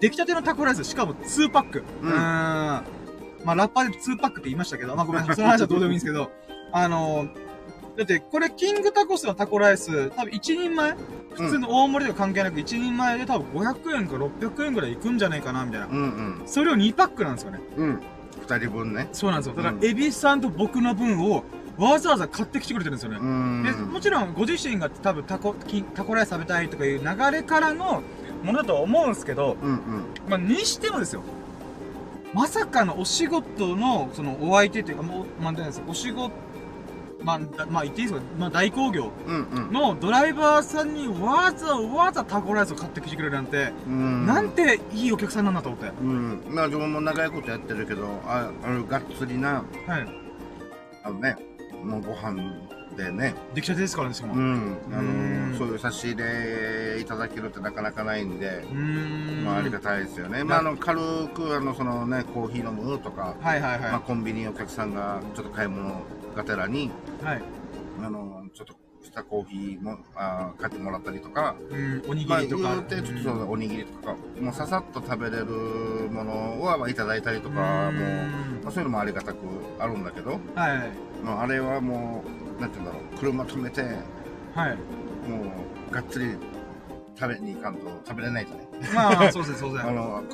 [0.00, 1.84] 出来たてのタコライス、しかも2パック。
[2.02, 2.16] うんーん。
[2.16, 2.82] ま
[3.52, 6.30] あ、ラッパーで2パックって言いましたけど、まあごめんなさい、その話はどうでもいいんですけど、
[6.72, 7.28] あの
[7.96, 10.96] だって、これ、キングタコスのタコライス、多分1人前？
[11.34, 15.86] 普通の大盛りとか関係なく1人前で多分500円か600円ぐらいいくんじゃないかな、みたいな。
[15.86, 16.42] うんうん。
[16.46, 17.60] それを2パックなんですよね。
[17.76, 18.00] うん。
[18.40, 19.08] 二人分ね。
[19.12, 19.54] そうなんですよ。
[19.54, 21.44] だからう、んエビさんと僕の分を、
[21.78, 23.18] わざわざ買ってきてくれてるんですよね。
[23.20, 23.62] うん。
[23.62, 28.02] でもちろんご自身が多分タコきタコライス食べたいとかいう流れからの
[28.42, 29.80] ものだと思うんですけど、うんうん。
[30.28, 31.22] まあ、にしてもですよ
[32.34, 36.30] まさかのお仕事のそのお相手っていうかもうなんていうんですかお仕事
[37.24, 39.12] まあ、だまあ言っていいですか、まあ、大工業。
[39.70, 44.26] のドライバーさんにわざわざタコライスを買ってきてくれるなんて、うん。
[44.26, 45.92] なんていいお客さんなんだと思って。
[46.00, 46.42] うん。
[46.48, 50.08] まあ自分も長いことやってるけど、あ、あの、がっつりな、はい。
[51.04, 51.36] あのね、
[51.82, 52.34] もうご飯
[52.96, 53.34] でね。
[53.54, 54.34] 出来たてですからね、しかも。
[54.34, 54.36] う。
[54.38, 58.64] うんあうんの、そういう差し入れいただけるってなかなかないんで。
[59.44, 60.44] まあありがたいですよね。
[60.44, 66.02] まああの、軽く、あの、そのね、コーヒー飲むとか、はいはいまあはコンビニお客さんがちょっと買い物
[66.36, 66.90] がてらに、い。
[67.24, 67.42] はい。
[68.04, 68.76] あの、ちょっとし
[69.14, 72.62] たコーヒーも、あー買ってもらったりとか、うん、おにぎまありとか。
[72.70, 75.46] 言うて、ちょっとそうおにぎりとか、もうささっと食べれる
[76.10, 77.62] ものは、まあ、いただいたりとか、もう、
[78.62, 79.38] まあ、そういうのもありがたく
[79.78, 80.90] あるんだけど、はいはい。
[81.22, 82.24] まあ、あれはも
[82.58, 83.82] う、なんて言うんだろう、車止めて、
[84.54, 84.76] はい。
[85.28, 85.44] も
[85.90, 86.36] う、がっつり
[87.18, 88.94] 食べに行かんと食べれないじゃない。
[88.94, 89.90] まあ、そうですね、そうですね。
[89.90, 90.24] あの、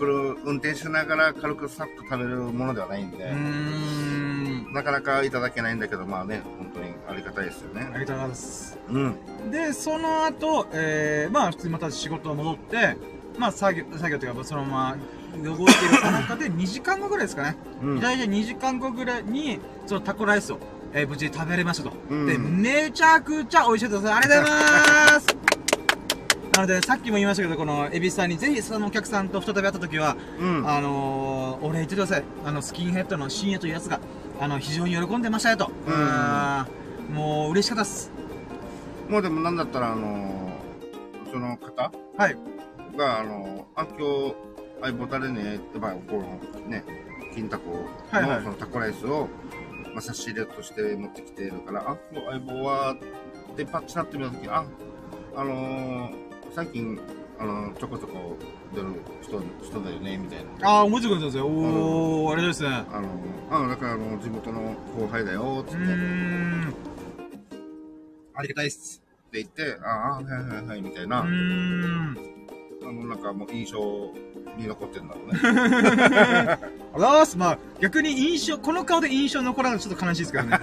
[0.45, 4.73] 運転しながら軽くさっと食べれるものではないんで、ん。
[4.73, 6.43] なかなかいただけないんだけど、まあね、
[7.09, 7.89] ありがたいですよね。
[7.93, 8.79] ありがとうございます。
[8.89, 9.51] うん。
[9.51, 12.97] で、その後、えー、まあ、普通にまた仕事戻って、
[13.39, 14.97] まあ、作業、作業というか、そのま
[15.35, 17.57] ま、動いてるさなかで 2時間後ぐらいですかね。
[17.83, 18.01] うん。
[18.01, 20.59] 大体2時間後ぐらいに、そのタコライスを、
[20.93, 21.93] えー無事食べれましたと。
[22.11, 24.15] うんで、めちゃくちゃ美味しかったです。
[24.15, 25.27] ありがとうございます
[26.57, 30.69] なので、さっきも言いましたけど、この、エビスさんにぜひそのお客さんと再び会った時は、うん。
[30.69, 32.25] あのー、お礼言ってください。
[32.45, 34.01] あの、スキンヘッドの深夜というやつが、
[34.41, 35.71] あの、非常に喜んでましたよと。
[35.87, 38.11] うんもう、嬉しかったっす。
[39.09, 40.51] もうでもなんだったら、あの
[41.33, 41.91] その方？
[42.17, 42.37] はい。
[42.97, 44.35] が、あのあ、今日、
[44.83, 46.85] 相棒誰ねって、まあ、このね、
[47.35, 47.77] 金タコの、
[48.11, 49.29] はいはいそのタコライスを、
[49.95, 52.97] まあ、差し入れとして持ってきてるから、あ、今日相棒は、
[53.57, 54.65] で、パッチなってみたとき、あ、
[55.37, 56.99] あのー最近、
[57.39, 58.37] あのちょこちょこ
[58.75, 58.89] 出る
[59.23, 60.69] 人、人だよね、みたいな。
[60.69, 61.47] ああ、もちろんですよ。
[61.47, 62.69] おー、あれですね。
[62.69, 63.09] あの
[63.51, 66.75] あ、だから、あの、地元の後輩だよ、つって、うーってん。
[68.39, 69.03] ありがたいっす。
[69.33, 71.23] 言って、ああ、はいはいはい、みたいうな。
[71.23, 71.33] あの、
[73.09, 74.13] なんかもう印象
[74.57, 75.41] に残ってるんだろうね。
[75.43, 77.37] ありがとうございます。
[77.37, 80.51] まあ、逆に印象、この顔で印象残らないとちょっと悲しいですけどね。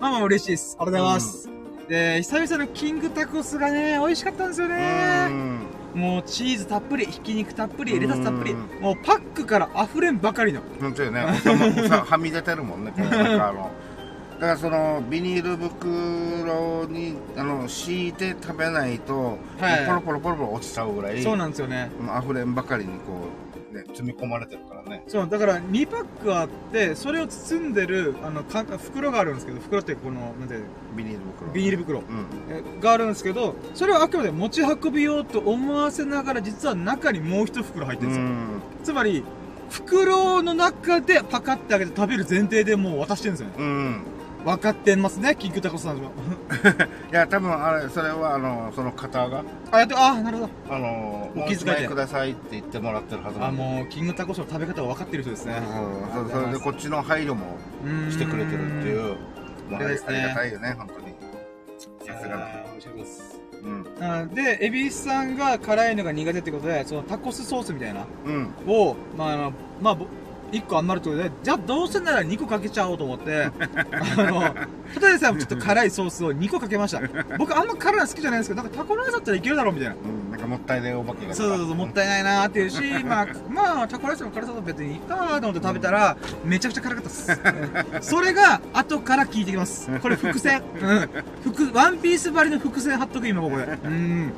[0.00, 0.76] まあまあ嬉しいです。
[0.80, 1.48] ありがとうございます。
[1.88, 5.28] で、久々のキングタコスがね、美味しかったんですようね。
[5.28, 5.60] ん。
[5.94, 10.60] もうチーズたっぷり、ひき肉たっぷり、レタスたっぷり、うんもうパックから溢れんばかりの。
[10.80, 11.20] 本当よね。
[11.20, 12.92] はみ出てるもんね。
[12.92, 13.70] このなんかあの、
[14.34, 21.90] だからそのビニール袋にあの敷いて食べないと、はいポロポロポロポロ落ちちゃうぐらい、そうなんですよね。
[22.22, 23.28] 溢れんばかりにこ
[23.72, 25.02] う、ね、積み込まれてるからね。
[25.08, 30.56] そう、だから2パックあって、それを包んでる、あの、か袋があるんですけど、袋ってこの、なんて、
[30.96, 31.52] ビニール袋。
[31.52, 31.98] ビニール袋。
[32.00, 32.26] うん。
[32.50, 38.26] えがあるんですけど、それはあくまで持ち運び用と思わせながら、実は中にもう一袋入ってるんですよ。
[38.26, 38.62] うん。
[38.84, 39.24] つまり、
[39.70, 43.54] 袋の中でパカって開けて食べる前提でもう渡してるんですよね。
[43.58, 44.02] うん。
[44.44, 46.10] 分かってますね、キングタコさんは。
[47.10, 50.74] いや、多分あれ、それはあの、その方が、あ、やって、あ、なるほど。
[50.74, 55.62] あの、お気遣いくださいって言ってもらってるはずなあ、もう、キングタコスの食べ方を分かってる人ですね。
[56.30, 57.58] それでこっちの配慮も
[58.10, 59.16] してくれてるっていう、
[59.70, 61.14] まあ、ありありがたいよね、本当に。
[62.06, 62.48] さすがだ。
[63.64, 63.86] うん。
[64.00, 68.50] あで、エビスさんが辛いのが苦手ってことで、そのタコスソースみたいな、うん。
[68.66, 70.06] を、まあ、あの、まあ、ぼ
[70.54, 74.42] 1個余るってことで、じゃあどうせなら2個かけちゃおうと思って、 あの、
[74.94, 77.00] ただでさえちょっと辛いソースを2個かけました。
[77.38, 79.94] 僕あんま辛いの好きじゃないんですけど、なんかタコライスだったらいけるだろうみたいな。
[79.94, 80.30] うん。
[80.30, 81.34] なんかもったいないお化けが。
[81.34, 87.32] そうそうそう、もったいないなーっていうし、 まあ、まあ、タコライスの辛さと別にいいかーと思って食べたら、めちゃくちゃ辛かったです。
[87.32, 89.90] う んそれが、後から効いてきます。
[90.00, 90.62] これ伏線。
[90.80, 91.08] うん。
[91.42, 93.78] 伏、ワンピース張りの伏線貼っとく、今ここで。
[93.84, 94.32] うん。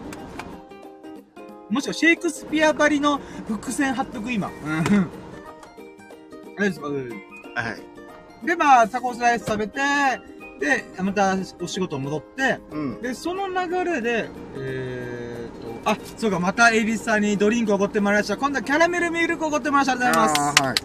[1.71, 4.49] もしくはシェイクスピア張りの伏線貼っとく、今。
[4.65, 5.09] うん。
[6.57, 7.15] あれですか、うんは
[8.43, 8.47] い。
[8.47, 9.81] で、まあ、タコスライス食べて、
[10.61, 13.03] で、またお仕事戻って、うん。
[13.03, 18.37] で、その流れで、えーと、あ、そうか、またエビスさんにドリンクおごってもらいました。
[18.37, 20.07] 今度はキャラメルミルクおごってもらいました。
[20.07, 20.63] ありがとうございます。
[20.63, 20.77] はい。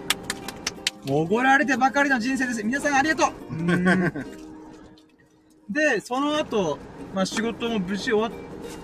[1.09, 2.63] おごられてばかりの人生です。
[2.63, 3.31] 皆さんありがとう
[5.73, 6.77] で、その後、
[7.13, 8.31] まあ仕事も無事終わっ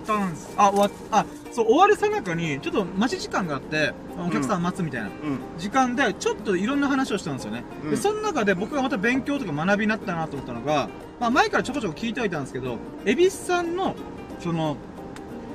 [0.05, 0.53] たんです。
[0.57, 5.07] あ、終わっ、あ、そう、終わるさなかに、ちょっと待ち時間があって、お客さん待つみたいな。
[5.07, 5.39] うん。
[5.57, 13.95] 時間でちょっといろんな話をしたんですよね、うんでその中で僕がまた勉強とか学びになったなと思ったのが、まあ、前からちょこちょこ聞いてはいたんですけど恵比寿さんの
[14.39, 14.77] その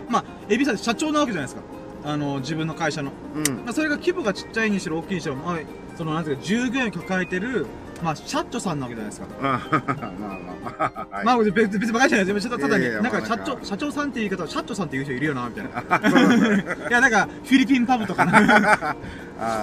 [0.09, 1.63] まあ恵比寿さんって社長なわけじゃないですか
[2.05, 3.65] あの自分の会社の、うん。
[3.65, 5.59] まあ、それが規模がちっちゃいにしろ大きいにしろ、まあ、
[5.97, 7.67] そのなんていうか従業員を抱えてる
[8.03, 9.27] まあ、社長さんなわけじゃないですか。
[9.41, 10.37] まあま
[11.25, 11.39] あまあ。
[11.39, 12.59] 別別別に馬鹿にしてないですよ。
[12.59, 15.71] ただに、いやいやなんか社長、社長さんって言い方は、社長さんって言う人いるよな、みたいな。
[16.89, 18.27] いや、なんか、フィリピンパブとか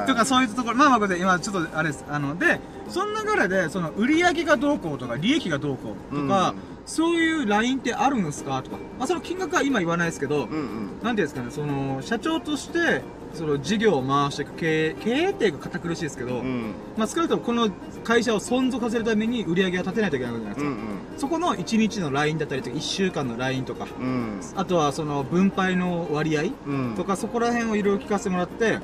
[0.07, 2.05] とかそういうところ、まあまあこれで今ちょっとあれです。
[2.09, 6.53] あの、で、その流れで、その売り上げがどうこうとか、利益がどうこうとか、
[6.85, 8.61] そういうラインってあるんですか？
[8.63, 10.89] とか、まあその金額は今言わないですけど、うんうん。
[11.03, 13.01] なんていうんですかね、その、社長として、
[13.33, 16.73] その事業を回していく経営、経営っていうか堅苦しいですけど、うん。
[16.97, 17.69] まあ少なくともこの
[18.03, 20.83] 会社を存続させるために売り上げを立てないといけないわけじゃないですか。
[20.83, 24.05] うんそこの1日のラインだったりとか、1週間のラインとか、うん。
[24.05, 24.41] うん。
[24.55, 26.95] あとはその分配の割合うん。
[26.95, 28.79] とか、そこら辺をいろいろ聞かせてもらって、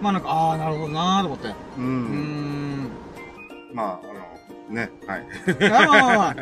[0.00, 1.48] まあなんか、ああ、なるほどなーと思って。
[1.78, 1.80] う。
[1.80, 2.90] ん。
[3.74, 5.26] まあ、あの、ね、はい。
[5.70, 6.34] まあまあまあ。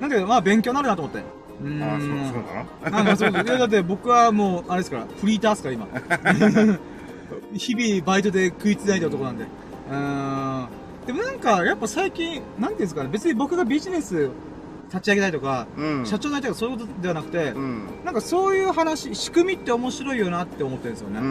[0.00, 1.22] なんだけど、まあ勉強になるなと思って。
[1.60, 1.82] うーん。
[1.82, 2.44] ああ、そう、そう
[2.82, 3.02] だな。
[3.02, 3.44] なんかそうそう。
[3.44, 5.88] いや、だって僕はもう、あれですから、フリーターっすから、今。
[7.54, 9.44] 日々バイトで食いつないでる男なんで。
[9.44, 10.68] うーん。
[11.06, 14.30] でもなんか、やっぱ最近、なんていうんですかね、別に僕がビジネス
[14.88, 16.06] 立ち上げたいとか、うん。
[16.06, 17.82] 社長になりたいとかそういうことではなくて、うん。
[18.04, 21.20] なんかそういう話、仕組みって面白いよなって思ってるんですよね。
[21.20, 21.26] うん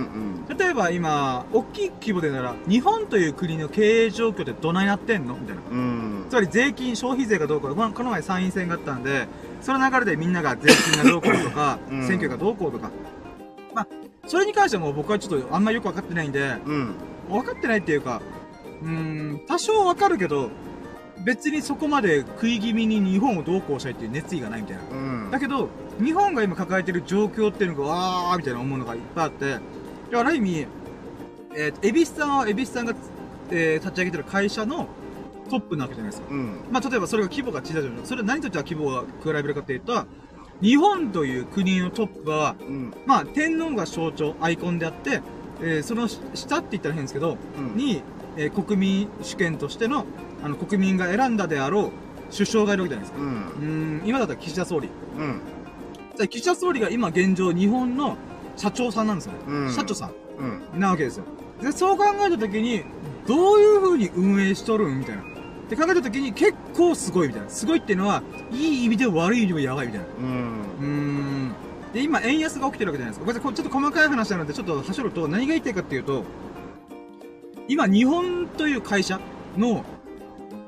[0.49, 0.57] うん。
[0.57, 5.35] 例えば今、大きい規模でなら、日本という国の経営状況ってどないなってんの？
[5.35, 5.61] みたいな。
[5.71, 6.25] うん。
[6.29, 9.27] つまり税金、消費税がどうこう、このこの前参院選があったんで、
[9.61, 12.91] その流れでみんなが税金がどうこうとか、うん選挙がどうこうとか。
[13.73, 13.87] まあ、
[14.25, 16.95] それに関してはもう僕はちょっとあんまりよくわかってないんで、うん。
[17.29, 18.21] 分かってないっていうか、
[18.81, 20.49] うーん、多少わかるけど、
[21.25, 24.83] 別にそこまで食い気味に日本をどうこうしたいっていう熱意がないみたいな。
[24.91, 25.31] うん。
[25.31, 25.69] だけど、
[26.01, 29.57] 日本が今抱えてる状況っていうのが、わーみたいな思うのがいっぱいあって、
[30.09, 30.67] である意味、
[31.55, 32.93] えー、エビスさんはエビスさんが、
[33.51, 34.87] えー立ち上げてる会社の
[35.49, 36.27] トップなわけじゃないですか。
[36.31, 36.55] うん。
[36.71, 40.05] まあ、例えばそれが規模が小さいじゃないそれは何とっては規模が比べるかっていうと、
[40.63, 42.93] 日本という国のトップは、うん。
[43.05, 45.21] まあ、天皇が象徴、アイコンであって、
[45.61, 47.75] えーその下って言ったら変ですけど、うん。
[47.75, 48.01] に、
[48.37, 50.05] えー国民主権としての、
[50.41, 51.91] あの、国民が選んだであろう
[52.31, 53.25] 首相がいるわけじゃないですか。
[53.61, 53.97] うん。
[53.97, 54.87] ん、今だったら岸田総理。
[55.19, 55.41] うん。
[56.15, 58.15] じゃあ岸田総理が今現状日本の
[58.55, 59.39] 社長さんなんですよね。
[59.47, 60.77] うん社長さうん。
[60.77, 61.25] んなわけですよ。
[61.61, 62.83] で、そう考えたときに、
[63.27, 65.23] どういう風に運営しとるんみたいな。
[65.65, 67.49] って考えたときに結構すごいみたいな。
[67.49, 68.21] すごいっていうのは、
[68.51, 70.07] いい意味でも悪い意味でもやばいみたいな。
[70.19, 70.61] うん。
[70.79, 71.53] うーん。
[71.93, 73.25] で、今、円安が起きてるわけじゃないですか。
[73.25, 76.23] ごめんなさい、これちょっと細かい話なので、ちょっとはしょると、何が言いたいかっていうと、
[77.67, 79.19] 今、日本という会社
[79.57, 79.85] の、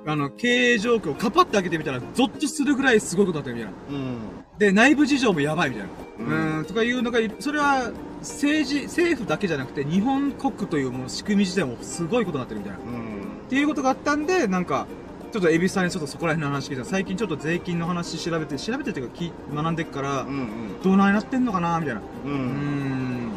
[0.06, 4.00] あの、経営状況をカパッて開けてみたら、ゾッとするぐらいすごいことになってるみたいな。
[4.00, 4.18] うん。
[4.60, 5.90] で、内部事情もやばいみたいな。
[6.20, 7.20] ううんーん、とかいうのが。
[7.40, 12.80] それは、政治、政府だけじゃなくて、日本国というもう仕組み自体もすごいことになってるみたいな。
[12.80, 13.15] っうん。
[13.50, 14.88] ていうことがあったんで、なんか、
[15.32, 20.82] ちょっとエビさんにちょっとそこら辺の話聞いたら最近ちょっと税金の話調べて、調べてっていうかき学んでっから、うん。
[20.82, 22.02] どうなりなってんのかなみたいな。
[22.02, 23.28] ううーん。
[23.28, 23.32] ん。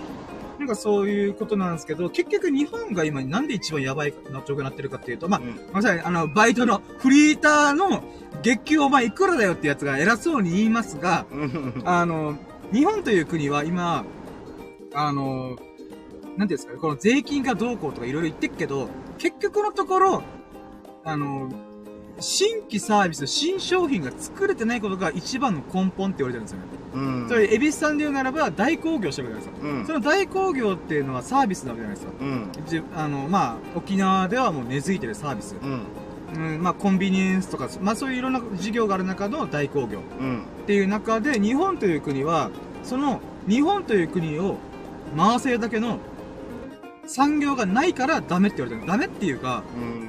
[0.59, 8.03] なんかそういうことなんですけど、結局日本が今なんで一番やばいな状況になってるかっていうと、まあ、ごめんなさい、あの、バイトのフリーターの
[8.43, 11.83] 月給お前いくらだよってやつが偉そうに言いますが、うん。
[11.85, 12.37] あの、
[12.73, 14.05] 日本という国は今、
[14.95, 15.57] あの、
[16.37, 20.23] なんていうんですかね、この税金がどうこうとかいろいろ言ってっけど、結局のところ、
[21.05, 21.51] あの、
[22.21, 26.65] 新規サービス、新商品が作れてないことが一番の根本って言われてるんですよね。
[26.95, 27.29] うん。
[27.29, 29.79] それ、エビスさんで言うならば、大工業してるわけじゃないですか。
[29.79, 29.93] うんそ。
[29.93, 32.13] の大工業っていうのはサービスなわけじゃないですか。
[32.21, 32.51] うん。
[32.67, 35.57] じあの、まあ、沖縄ではもう根付いてるサービス。
[35.63, 35.83] うん。
[36.35, 40.01] うん、まあ、コンビニエンスとか、まあそういういろんな事業がある中の大工業。
[40.21, 40.43] うん。
[40.43, 42.51] っていう中で日本という国は
[42.83, 44.59] その日本という国を
[45.17, 45.99] 回せるだけの
[47.09, 50.09] 産業がないからダメって言われてるダメっていうかうん。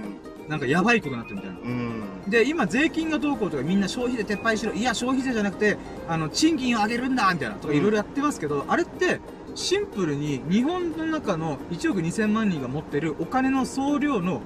[0.49, 2.03] なんかやばいことになってるみたいなうん。
[2.27, 9.19] で今税金がどうこうとかみんな消費税撤廃しろいや消費税じゃなくてあの賃金を上げるんだみたいなとかいろいろやってますけど、あれって
[9.55, 14.41] シンプルに日本の中の1億2000万人が持ってるお金の総量の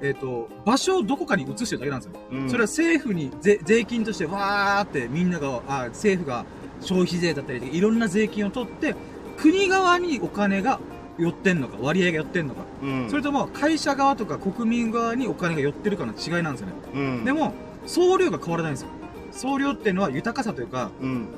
[0.00, 2.20] えっ、と、場所をどこかに移してるだけなんですよ。
[2.30, 2.50] うん。
[2.50, 6.44] それは政府に税税金としてわーってみんなが、あ政府が
[6.80, 8.94] 消費税だったりいろんな税金を取って、
[9.38, 10.78] 国側にお金が
[11.18, 12.62] 寄ってんのか、割合が寄ってんのか。
[12.82, 13.10] うん。
[13.10, 16.72] それとも会社側とか国民側にお金が寄ってるかの違いなんですよね。
[16.94, 17.24] うん。
[17.24, 17.52] でも、
[17.86, 18.88] 総量が変わらないんですよ。
[19.30, 21.28] 総量っていうのは豊かさというか、うん。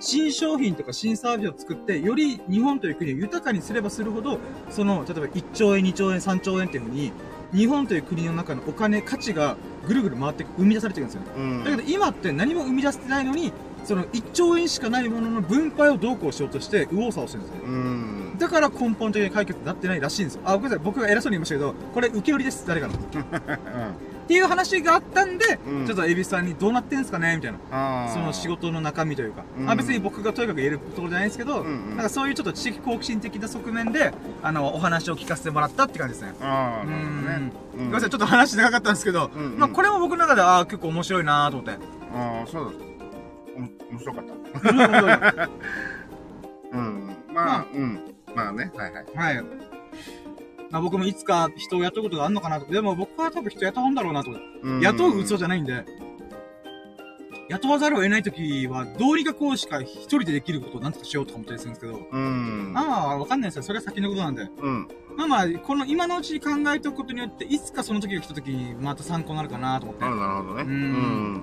[0.00, 4.38] 新商品とか新サービスを作って、より日本という国を豊かにすればするほど、
[4.70, 7.12] その、例えば1兆円、2兆円、3兆円っていうふうに、
[7.52, 11.22] 日本という国の中のお金、価値がぐるぐる回って生み出されてるんですよ。
[11.36, 11.64] うん。
[11.64, 13.52] だけど今って何も生み出してないのに、
[13.88, 17.62] その1兆円しかないものの分配をどうこうしようとして右往左往してるんですよ。
[17.64, 18.36] うん。
[18.38, 20.42] だから根本的に解決になってないらしいんですよ。
[20.44, 20.84] あ、ごめんなさい。
[20.84, 22.66] 僕が偉そうに言いましたけど、これ受け売りです。
[22.66, 22.92] 誰かの。
[24.28, 28.10] っていう話があったんで、うんちょっとエビスさんにどうなってんすかねみたいな。
[28.12, 28.48] その仕。
[28.48, 29.42] 事の中身というか。
[29.58, 36.34] うんまあ別に僕がとにかく言えるところじゃないですけど、うんうんなんかそういうちょっと知的好奇心的な側面で、あの、お話を聞かせてもらったって感じですね。
[36.42, 37.36] ああ、うなるほどね。
[37.36, 37.52] ん。
[37.78, 38.10] ごめんなさい。
[38.10, 41.72] ちょっと話長かったんですけど、うんうんまあこれも僕の中で、ああ、結構面白いなーと思って。
[42.14, 42.87] ああ、そうだ。
[43.58, 45.48] 面白かった。
[46.78, 47.16] うん。
[47.32, 48.14] まあ、うん。
[48.34, 49.34] まあね、はいはい。
[49.36, 49.44] はい。
[50.70, 52.70] まあ僕もいつか人を雇うことがあるのかなと。
[52.70, 54.30] でも僕は多分人雇うんだろうなと。
[54.62, 55.84] うん雇う嘘じゃないんで。
[57.48, 62.72] 雇わざるを得ない時は、どうにかこうしか一人でできることをなんとかしようとか思ったりするんですけど、うん。
[62.74, 63.62] まあ、わかんないですよ。
[63.62, 64.42] それは先のことなんで。
[64.42, 64.88] うん。
[65.16, 70.10] まあまあ、この今のうちに考えておくことによって、いつかその時が来た時に、また参考になるかなと思ってあ。
[70.10, 70.62] なるほどね。
[70.62, 70.74] ううん
[71.36, 71.42] ん。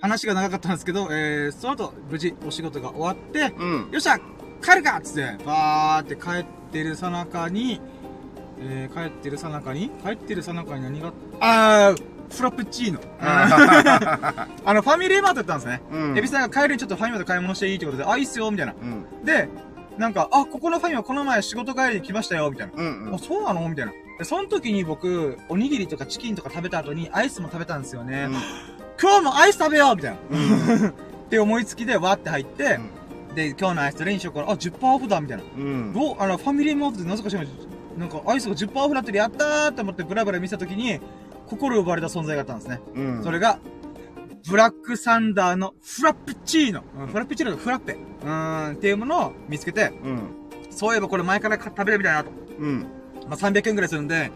[0.00, 3.90] 話が長かったんですけど、えー、その後、無事お仕事が終わって、うん。
[3.90, 4.18] よっしゃ
[4.62, 7.80] 帰るかっつって、バーって帰ってるさなかに、
[8.58, 13.00] えー、帰ってるさなかに帰ってるさなかに何が、あー、フラペチーノ。
[13.20, 15.82] あの、ファミリーマートやったんですね。
[15.90, 16.18] うん。
[16.18, 18.74] エビさんが帰りにちょっとファミマで買い物していいってことで、あ、いいっすよ、みたいな。
[18.80, 19.24] うん。
[19.24, 19.48] で、
[19.98, 22.82] なんか、あ、ここのファミマこの前仕事帰りに来ましたよ、みたいな。
[22.82, 23.14] うん。
[23.14, 23.68] あ、そうなの？
[23.68, 23.92] みたいな。
[24.18, 28.28] で、その時に僕、おにぎりとかチキンとか食べた後にアイスも食べたんですよね。
[29.00, 30.18] 今日もアイス食べようみたいな。
[30.30, 30.88] うん。
[30.88, 30.92] っ
[31.30, 32.78] て思いつきでわーって入って、
[33.34, 34.50] で、今日のアイスどれにしようかな。
[34.50, 35.44] あ、10%オフだみたいな。
[35.44, 35.92] うん。
[35.92, 37.44] どうあの、ファミリーマートでなぜか知ら
[37.96, 41.00] なんか、アイスが10%オフだってるやったーって思ってブラブラ見せた時に、
[41.46, 42.80] 心奪われた存在があったんですね。
[42.94, 43.24] うん。
[43.24, 43.58] それが、
[44.48, 46.82] ブラックサンダーのフラペチーノ。
[46.98, 47.96] うんフラペチーノのフラッペ。
[48.22, 50.20] うーん、っていうものを見つけて、うん。
[50.70, 52.30] そういえばこれ前からか食べるみたいなと。
[52.58, 52.86] うん。
[53.28, 54.30] まあ、300円くらいするんで、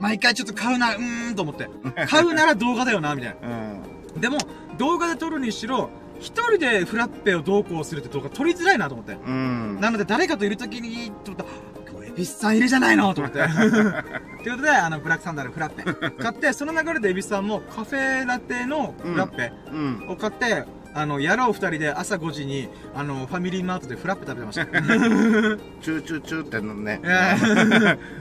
[0.00, 1.68] 毎回ちょっと買うな、うーんと思って。
[2.08, 3.97] 買うなら動画だよな、みたいうん。
[4.20, 4.22] な。
[4.22, 4.38] でも、
[4.78, 9.12] 動画で撮るにしろ、一人でフラッペをどうこうするって動画撮りづらいなと思って。
[9.12, 9.80] うん。
[9.80, 11.48] なので、誰かといるときに、と思ったら、
[11.92, 13.38] 今日エビスさんいるじゃないのと思って。
[14.42, 16.12] ということで、あの、ブラックサンダーのフラッペ。
[16.22, 20.08] 買って、その流れでエビスさんもカフェラテのフラッペうん。
[20.08, 24.66] を買って、あの、やろう二人で朝5時に、あの、ファミリーマートでフラッペ食べてました。
[24.66, 27.00] チューチューチューってのね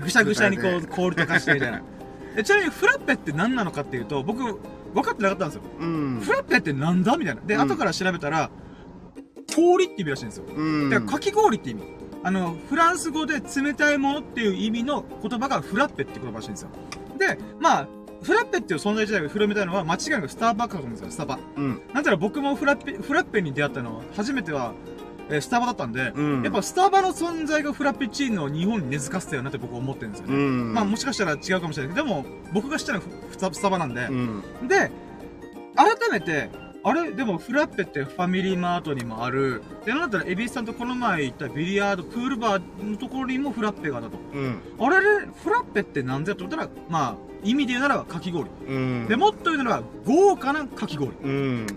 [0.04, 1.82] ぐしゃぐしゃにこう、 氷とかしてみたいな。
[2.36, 4.60] えちなみにフラッペって何なのかっていうと、僕、
[4.94, 5.62] 分かってなかったんですよ。
[5.80, 6.20] うん。
[6.22, 7.18] フラッペってなんだ？
[7.18, 7.42] みたいな。
[7.42, 8.50] で、うん後から調べたら、
[9.56, 10.46] 氷って意味らしいんですよ。
[10.56, 10.90] うん。
[10.90, 11.84] だからかき氷って意味。
[12.24, 16.70] あの、フランス語で冷たいものっていう意味の言葉がフラッペって言葉らしいんですよ。
[17.18, 17.88] で、まあ、
[18.24, 21.40] フラッペっていう存在自体が広めたいのは間違いなくスターバックスだと思うんですよ、スタバ。
[21.56, 21.82] うん。
[21.94, 24.74] なんたら僕もフラッペ、フラッペに出会ったのは、初めては、
[25.30, 26.44] えースタバだったんで、うん。
[26.44, 30.36] やっぱスタバの存在がフラペチーノを日本に根付かせたよなって僕は思ってるんですよね。
[30.36, 30.74] うん。
[30.74, 34.44] まあもしかしたら違うかもしれないけど、でも、僕が知ったのはフスタバなんでう、ん。
[34.68, 34.92] で、
[35.76, 36.50] 改めて、
[36.84, 37.12] あれ？
[37.12, 39.62] でもフラッペってファミリーマートにもある。
[39.84, 44.18] で、なんだったらエビスさんとこの前行ったビリヤード、プールバーのところにもフラッペがあったと。
[44.34, 44.60] うん。
[44.80, 45.02] あれ？
[45.02, 48.50] れ、フラッペってなんでと思ったら、まあ、意味で言うならばかき氷。
[48.68, 49.08] うん。
[49.10, 51.68] で、もっと言うならば豪華なかき氷うん。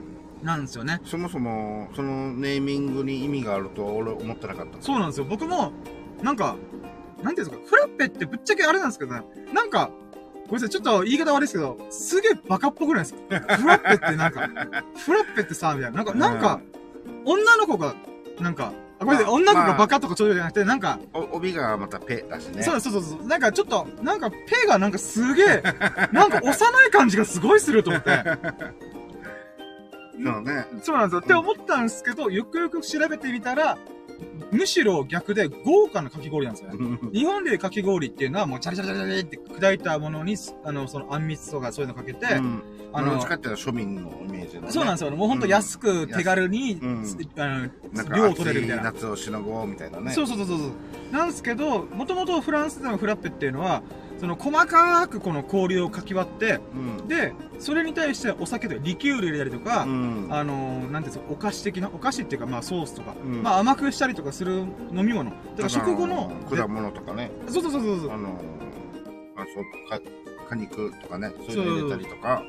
[0.42, 1.00] なんですよね。
[1.04, 4.80] そもそも、そのネーミングに意味があるとは俺思ってなかった。
[4.80, 5.26] そうなんですよ。
[5.28, 5.72] 僕も、
[6.22, 6.56] なんか、
[7.22, 9.22] なんていうんですか、フラッペってぶっちゃけあれなんですけどね、
[9.52, 9.90] なんか、
[10.46, 13.56] ごめんなさい、ちょっと言い方悪いですけど、すげえバカっぽくないですか？
[13.56, 14.40] フラッペってなんか、
[14.96, 15.98] フラッペってさ、みたいな。
[15.98, 16.60] なんか、なんか、
[17.24, 17.94] 女の子が、
[18.40, 22.62] なんか、あごめんなさい、まあ女の子がバカとかそういうじゃなくて、なんか、お帯がまたペだしね。
[22.62, 25.62] そうそうそうそう、なんかちょっと、なんか、ペがなんかすげえ、
[26.12, 26.50] なんか幼
[26.86, 28.10] い感じがすごいすると思って。
[30.24, 30.66] そうね。
[30.82, 31.20] そうなんですよ。
[31.20, 33.78] って思ったんですけど、よくよく調べてみたら、
[34.52, 36.76] むしろ逆で豪華なかき氷なんですよね。
[36.78, 42.62] うん日本でいうかき氷っていうのはもうチャリチャリチャリチャリって砕いたものに、あの、そのあんみつとかそういうのかけて、うん。
[42.92, 44.72] あのどっちかっていうと庶民のイメージのね。
[44.72, 45.10] そうなんですよ。
[45.12, 47.04] もうほんと安く手軽に、うん
[47.36, 48.82] あの、か量を取れるみたいな。
[48.84, 50.12] 夏をしのごうみたいなね。
[50.12, 50.70] そうそうそうそうそう。
[51.12, 53.82] なんですけど、もともとフランスでのフラッペっていうのは、
[54.20, 57.08] その細かくこの氷をかき割って、うん。
[57.08, 60.26] で、それに対してお酒とかリキュール入れたりとか、うん。
[60.28, 64.58] あのー、なんていうんですか、お菓子的な、お菓子っていうか、まあソースとか、うんまあ甘くしたりとかする
[64.92, 65.30] 飲み物。
[65.30, 67.30] だから食後の、果物とかね。
[67.46, 68.18] でそうそうそうそうそうあ。
[68.18, 68.28] の、
[69.36, 70.00] あ、そう、か、
[70.50, 71.32] 果肉とかね。
[71.48, 72.42] そういうの入れたりとか。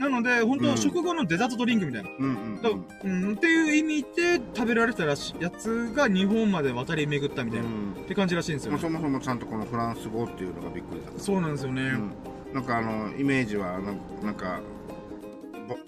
[0.00, 2.10] なので、本当、うん食後のデザートドリンクみたいな。
[2.18, 11.20] うんうんだうん、っていう意味で食べられてたらしやつが日本まで渡り巡ったみたいな、うんって感じらしいんですよ、まあそもそもちゃんとこのフランス語っていうのがびっくりだった。
[11.20, 11.82] そうなんですよね。
[11.82, 12.12] うん
[12.52, 13.78] なんかあの、イメージは、
[14.22, 14.79] なんか、ぼ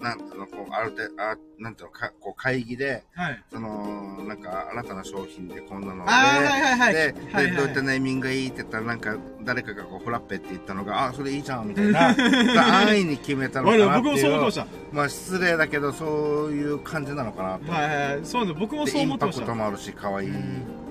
[0.00, 3.42] なんていうの、こう、ある程度、あ、なんていうの、かこう会議で、はい。
[3.52, 6.92] その、なんか、新たな商品でこんなので、はいはいはい。
[6.92, 12.08] で、はいで、はいどういったネーミングがいいって言ったら、なんか、誰かがこう、フラッペって言ったのが、あ、それいいじゃん、みたいな。
[12.08, 14.60] 安易に決めたのかなって 僕もそう思って。
[14.60, 16.04] ましまあ、失礼だけど、そ
[16.48, 17.64] ういう感じなのかなと。
[17.66, 17.72] た。
[17.72, 18.20] はいはいはい。
[18.24, 19.46] そうなんです僕もでそうインパク思ってました。
[19.46, 20.82] トもあるし、可愛いうん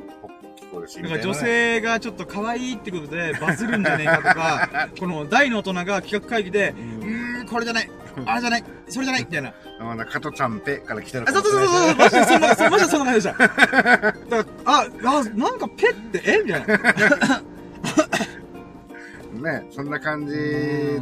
[0.62, 7.90] 聞こえるし、だから女性がちょっと可愛いってことでバズるんじゃねえかとか、 この大の大人が企画会議で、うーん、これじゃない、
[8.26, 9.54] あれじゃない、それじゃない、みたいな。
[9.80, 13.38] まだ加トちゃんペから来てるあ、かそうそうそうそう、マジでそんな、マジでそんな感じでした。
[13.38, 14.14] だから、
[14.66, 14.86] あ、あ、
[15.36, 16.42] なんかペって、え？
[16.44, 16.78] みたいな。
[19.42, 20.34] ね、そんな感じ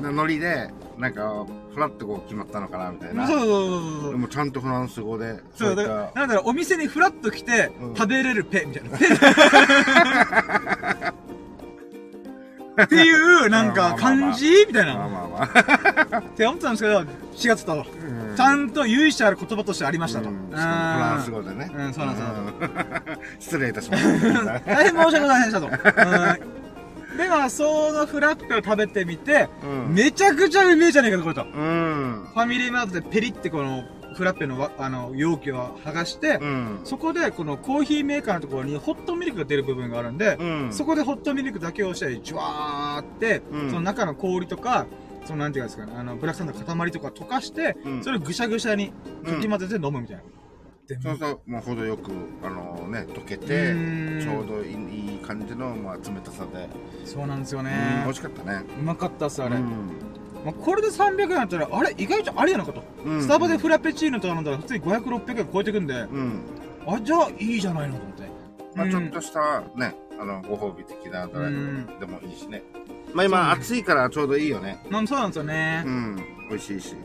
[0.01, 3.27] のノリで、なんか、フラッとこう決まったのかな、みたいな。
[3.27, 4.11] そうそうそうそう。
[4.11, 8.97] でもちゃんとフランス語で、そ、そうだから、た、なんだろう、お店にフラッと来て、うん食べれるペ、みたいな。
[8.97, 9.07] ペ
[12.83, 14.65] っていう、なんか、感じ？
[14.67, 14.95] みたいな。
[14.95, 15.78] まあまあまあ。
[16.39, 17.73] って思ってたんですけど、4月と。
[17.73, 20.29] うんちゃんと由緒ある言葉としてありましたと。
[20.29, 21.69] うんフランス語でね。
[21.75, 22.27] うんそうなんです
[22.61, 24.59] うん 失礼いたしました。
[24.59, 25.67] 大 変申し訳ございませんでしたと。
[25.67, 31.41] うんで、まあ、そのフラッペを食べてみて、うんめちゃくちゃうめえじゃねえかと、これと。
[31.43, 32.27] うん。
[32.33, 33.83] ファミリーマートでペリってこの、
[34.15, 36.79] フラッペのわ、あの、容器を剥がして、うん。
[36.85, 40.67] そこで、このコーヒーメーカーのところにホットミルクが出る部分があるんで、うん。
[40.71, 44.85] そこでホットミルクだけをして、ジュワーって、うんその中の氷とか、
[45.25, 48.91] そのなんていうんですかね、あの、ブラックサンダーの塊とか溶かして、うんそれをぐしゃぐしゃに
[49.25, 50.23] かき混ぜて飲むみたいな。
[50.87, 52.11] でそうそう、もう程よく、
[52.43, 56.67] あのね、溶けてうん、ちょうどいいいい感じの、まあ、冷たさで、
[57.05, 58.03] そうなんですよねうん。
[58.05, 58.63] 美味しかったね。
[58.79, 59.57] うまかったっす、あれ。
[59.57, 59.65] うん
[60.43, 62.81] まあ、これで300円だったら、あれ意外とありやなかと。
[63.05, 66.41] うんスタバでフラペチーノ頼んだら普通に500、600円超えてくんで、うん。
[66.87, 68.23] あ、じゃあいいじゃないのと思って。
[68.75, 72.63] まあ、うんちょっとしたね、あの、ご褒美的なドライうんブでもいいしね。
[73.13, 74.83] まあ今、暑いからちょうどいいよね。
[74.89, 75.83] まあ、そうなんですよね。
[75.85, 76.15] うん。
[76.49, 76.95] 美味しいし。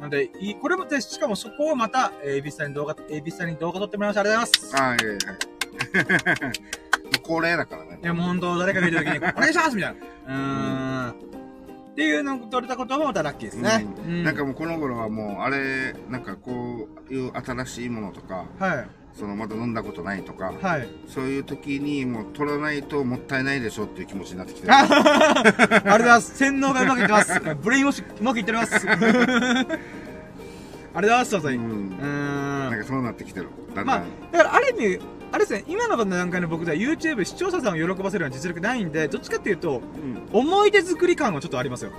[0.00, 4.20] なんで、いい、これもで、しかもそこをまた、えー、エビスさんに動画、エビスさんに動画撮ってもらいました。
[4.20, 4.82] ありがとうございます。
[4.82, 6.50] ああ、いやいや。
[7.10, 7.98] もう恒例だからね。
[8.02, 10.00] いや、もう本当誰かがいるときに、 お願いしますみたいな。
[10.26, 11.10] うーん。
[11.90, 13.86] っていうのを撮れたこともまたラッキーですね。
[14.06, 18.88] うなんかもうこの頃はもう、あれ、なんかこういう新しいものとか、はい。
[19.14, 20.88] そのまだ飲んだことないとか、はい。
[21.06, 24.72] そういう時にもう取らないともったいないでしょっていう気持ちになってきてる。
[24.74, 26.36] ありがとうございます。
[26.36, 27.40] 洗脳がうまくいってます。
[27.62, 28.86] ブレインウォッシュうまくいっております。
[30.92, 32.70] ありがとうございます、ううーん。
[32.70, 33.48] なんかそうなってきてる。
[33.74, 35.00] だんまあだん。、だからある意味、
[35.32, 41.90] あれですね、今の段階の僕では YouTube 視聴者さんを喜ばせるような実力ないんで、どっちかっていうと、うん思い出作り感はちょっとありますよ。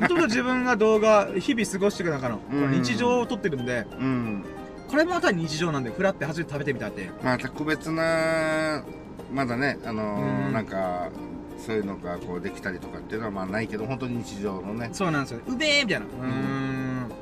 [0.00, 4.44] もともと自分が動画、日々過ごしていく中の、この日常を撮ってるんで、うん。
[4.88, 7.10] これもまた日常なんで、フラって初めて食べてみたって。
[7.22, 8.84] まあ特別な、
[9.32, 11.10] まだね、あのーうんなんか、
[11.58, 15.40] そういうのがこうできたりとかっていうのはまあないけど、本当に日常のね、そうなんですよ。
[15.46, 16.06] うめえみたいな。
[16.06, 17.12] うーん。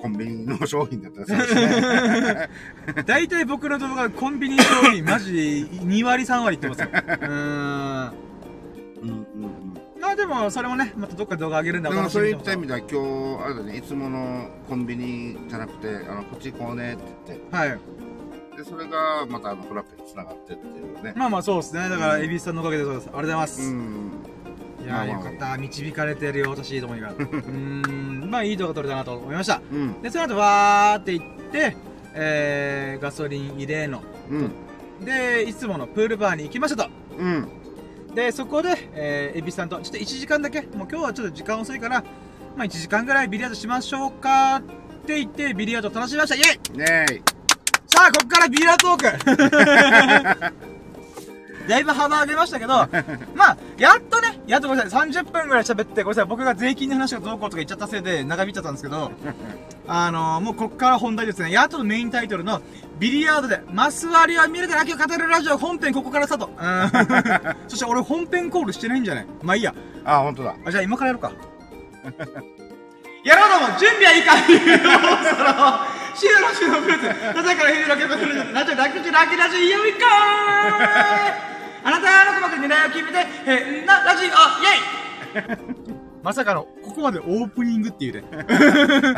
[0.00, 2.48] コンビニの商品だったらそうですね。
[3.06, 5.40] 大体僕の動画、コンビニ商品、マジで
[5.84, 6.88] 2割3割いってますよ。
[6.92, 8.12] うーん。
[9.02, 9.80] うんうんま
[10.12, 11.90] あでも、それもね、またどっか動画上げるんうん。
[11.90, 17.78] だでもそういっみた意味では今日、あれだね、いつものコンビニじゃなくて、あの、こっち行こうねって言って、はい。
[18.56, 21.12] で、それがまたあの、フラッペに繋がってっていうね。
[21.16, 21.88] まあまあそうですね。
[21.88, 23.06] だから、うんエビスさんのおかげでそうです。
[23.06, 23.62] ありがとうございます。
[23.62, 24.12] うん。
[24.84, 25.56] いやよかった。
[25.56, 27.12] 導かれてるよ、私、ともにが。
[27.14, 28.28] うーん。
[28.30, 29.62] まあ、いい動画撮れたなと思いました。
[29.72, 30.02] うん。
[30.02, 31.76] で、その後、わーって行って、
[32.14, 34.02] えー、ガソリン入れの。
[34.28, 34.50] うん。
[35.04, 36.90] で、いつものプールバーに行きましたと。
[37.18, 37.48] うん。
[38.14, 42.02] で、そこで、えー、エビさんと、ちょっと1時間だけ、もう今日はちょっと時間遅いから、
[42.56, 44.62] まあ1時間ぐらいビリヤードしましょうかっ
[45.06, 47.22] て言って、ビリヤード楽しみましたイェイねえ。
[47.86, 50.54] さあ、ここからビリヤードトーク
[51.68, 52.74] だいぶ幅上げましたけど、
[53.34, 59.10] まあ、やっとね、やっとごめんなさい、30分ぐらい喋って、ごめんなさい、僕が税金の話がどうこうとか言っちゃったせいで長引いちゃったんですけど、
[59.88, 61.50] あのー、もうこっから本題ですね。
[61.52, 62.60] やっとメインタイトルの、
[62.98, 66.50] ビリヤードで、マス割りは見るから秋を語るラジオ本編ここからスタート。
[66.56, 67.56] うん。
[67.68, 69.26] そして俺本編コールしてないんじゃない？
[69.42, 69.74] まあいいや。
[70.04, 70.54] あ、本当だ。
[70.64, 71.32] あ、じゃあ今からやろうか。
[73.24, 80.06] やろうども、準備はいいかその、シードのシードのブルース、なぜからヒーローケットするラジオ、ラッキーラッキーラジオ、イエイか
[81.84, 83.18] あなたの鼓膜に狙いを決めて、
[83.50, 85.72] へんなラジオ、イェイ
[86.22, 88.24] まさかの、ここまでオープニングっていうね。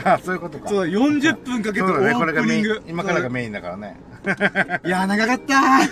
[0.05, 0.69] あ、そういうことか。
[0.69, 2.83] そう、40分かけてオ、ープニング。。
[2.89, 4.01] 今からがメインだからね。
[4.87, 5.61] いや、長かった。
[5.61, 5.83] は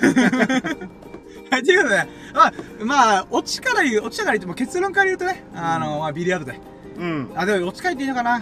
[1.59, 6.72] い、ということで、まあ、まあ、オチから言う、オチから言っても結論から言うとね、あの、まあ、ビリヤードで。
[6.97, 7.32] うん。
[7.34, 8.36] あ、でも、オチから言っていいのかな？
[8.36, 8.40] う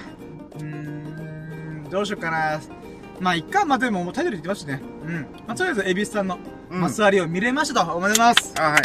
[0.59, 2.61] ーん、どうしようかな。
[3.21, 3.65] まあ、いっか。
[3.65, 4.83] まあ、でも、もうタイトル言ってましたね。
[5.05, 5.15] うん。
[5.47, 6.39] まあ、とりあえず、エビスさんの
[6.71, 7.93] うんマス割りを見れましたと。
[7.97, 8.55] おめでとうございます。
[8.59, 8.83] あ、はい。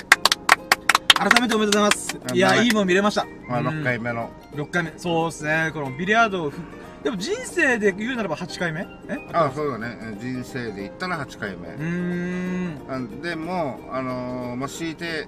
[1.32, 2.20] 改めておめでとうございます。
[2.34, 3.26] いや、いいもん見れました。
[3.48, 4.30] まあ、うん6回目の。
[4.54, 4.94] 6回目。
[4.98, 5.72] そうですね。
[5.74, 6.60] このビリヤードをふ、
[7.04, 8.82] でも人生で言うならば8回目？
[9.08, 9.18] え？
[9.32, 10.18] あ、そうだね。
[10.20, 12.90] 人生で言ったら8回目うー。
[12.90, 13.22] ん。
[13.22, 15.28] あでも、あのー、まあ、強いて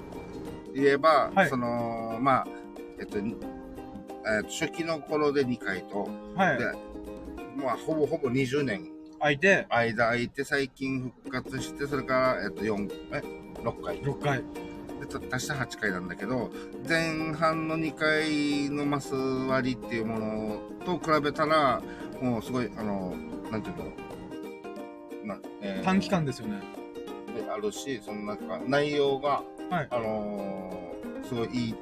[0.73, 2.47] 言えば、はいその、まあ、
[2.99, 3.38] えっと、に
[4.36, 6.65] えっと初期の頃で2回と、はいで。
[7.57, 13.23] まあ、ほぼほぼ20年相手、間空いて最近復活して、それから、えっと、4、え、
[13.63, 13.99] 6回。
[14.01, 14.43] 6回。
[14.99, 16.51] で、た足した8回なんだけど、
[16.88, 21.82] 前半の2回のマス割りっていうものと比べたら、
[22.21, 23.15] もうすごい、あの、
[23.51, 23.86] なんていうの、
[25.25, 26.61] なえー短期間ですよね。
[27.36, 31.75] であるし、そのなんか内容が、はいあのーすごいいい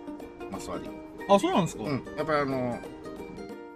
[0.50, 1.05] マス割り。
[1.30, 1.84] あ、そうなんですか？
[1.84, 2.04] うん。
[2.18, 2.80] やっぱりあの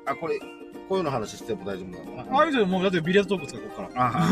[0.05, 2.23] あ、これ、こういうの話しても大丈夫なの？
[2.23, 2.65] かなあ、いいですよ。
[2.67, 4.15] もう、だってビリヤードトークですから、ここから。
[4.15, 4.29] あ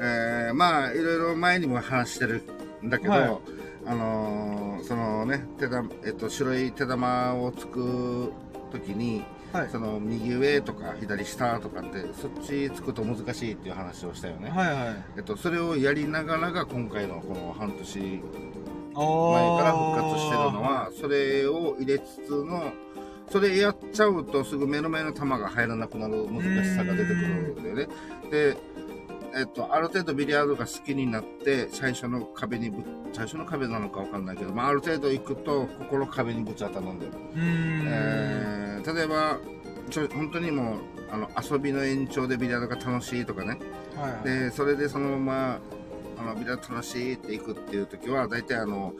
[0.00, 2.42] えー、まあ、いろいろ前にも話してる
[2.82, 3.38] んだけど、はい。
[3.86, 8.32] あのーそのね、手玉、えっと、白い手玉を作
[8.70, 9.68] 時に、はい。
[9.70, 15.04] その右上とか左下とかってそっちつくと難しいっていう話をしたよね、はいはい。
[15.16, 18.20] えっと、それをやりながらが今回のこの半年
[18.94, 22.72] 前前から復活してるのはそれを入れつつの
[23.30, 27.88] それやっちゃうとすぐ目の前の球が入らなくなる難しさが出てくるんだよね。
[28.30, 28.56] で
[29.36, 37.12] えっと、ある程度ビリヤードが好きになって最初の壁にぶ最初の壁なのかわかんないけど、まあ、ある程度行くとここの壁にぶち当たるんだよ。
[37.36, 39.38] えー例えば
[39.90, 40.78] ちょ本当にもう
[41.10, 43.58] あの遊びの延長でビリヤードが楽しいとかね。
[43.96, 44.24] はいはい。
[44.24, 45.58] でそれでそのまま
[46.18, 48.94] あのビリヤード楽しいっていくっていう時は大体あの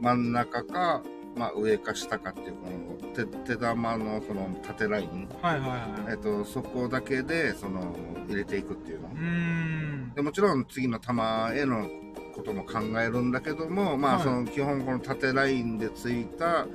[0.00, 1.02] 真ん中か、
[1.36, 6.12] まあ、上か下かっていうこの手手玉のその縦ライン、はいはいはい。
[6.12, 7.94] えっと、そこだけでその
[8.28, 9.08] 入れていくっていうの。
[9.08, 10.12] うーん。
[10.14, 11.10] でもちろん次の球
[11.56, 11.88] への
[12.34, 14.22] ことも考えるんだけども、まあ、はい。
[14.24, 16.66] その基本この縦ラインでついた、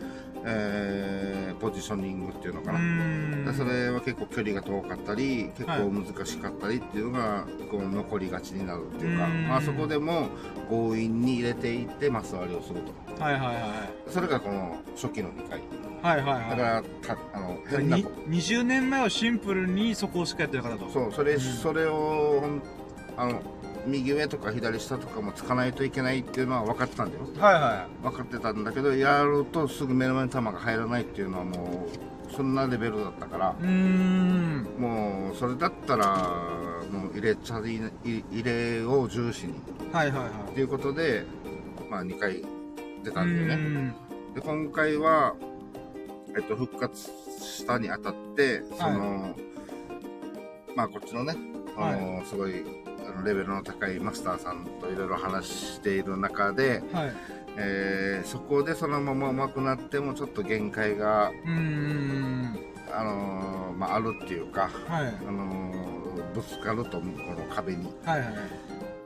[0.45, 9.47] えーポジショニングっていうのかうな、それは結構距離が遠かったり結はい構難しかったりっていうのがこう残りがちになるっていうか、うん。
[9.47, 10.27] まあ、そこでも
[10.69, 13.23] 強引に入れていってマス割りをすると。
[13.23, 13.57] はいはいはい
[14.09, 15.61] それがこの初期の2回。
[16.03, 16.49] はいはいはい。
[16.51, 20.89] だからたあの変なにこ20年前はシンプルにそこをしかやってる方と。
[20.89, 21.39] そうそれ,、うん。
[21.39, 22.43] それを
[23.17, 23.41] あの
[23.87, 27.23] 右上とか左下とかもつかないといけないっていうのは分かってたんだよ。
[27.39, 31.87] はいは分かってたんだけどやるとすぐ目の前の球が入らないっていうのはも
[32.29, 33.55] うそんなレベルだったから。
[33.59, 34.67] いうーん。
[34.77, 36.17] もうそれだったら
[36.91, 39.53] もう入れちゃいい入れを重視に。
[39.91, 40.51] はいはいはい。
[40.51, 41.25] っていうことで
[41.89, 42.43] まあ2回
[43.03, 43.93] 出たんだよね。
[44.35, 45.35] で今回は
[46.35, 47.09] えっと復活
[47.41, 49.35] したにあたってその、
[50.75, 51.35] まあこっちのね
[51.77, 52.63] あの、すごい
[53.25, 57.13] レベルの高いマスターさんといろいろ話している中で、はい。
[57.59, 61.31] えーそこでそのまま上手くなってもちょっと限界が、
[62.91, 65.07] あのーまあ、あるっていうか、はい。
[65.27, 67.85] あのーぶつかると思うこの壁に。
[68.05, 68.33] はいはい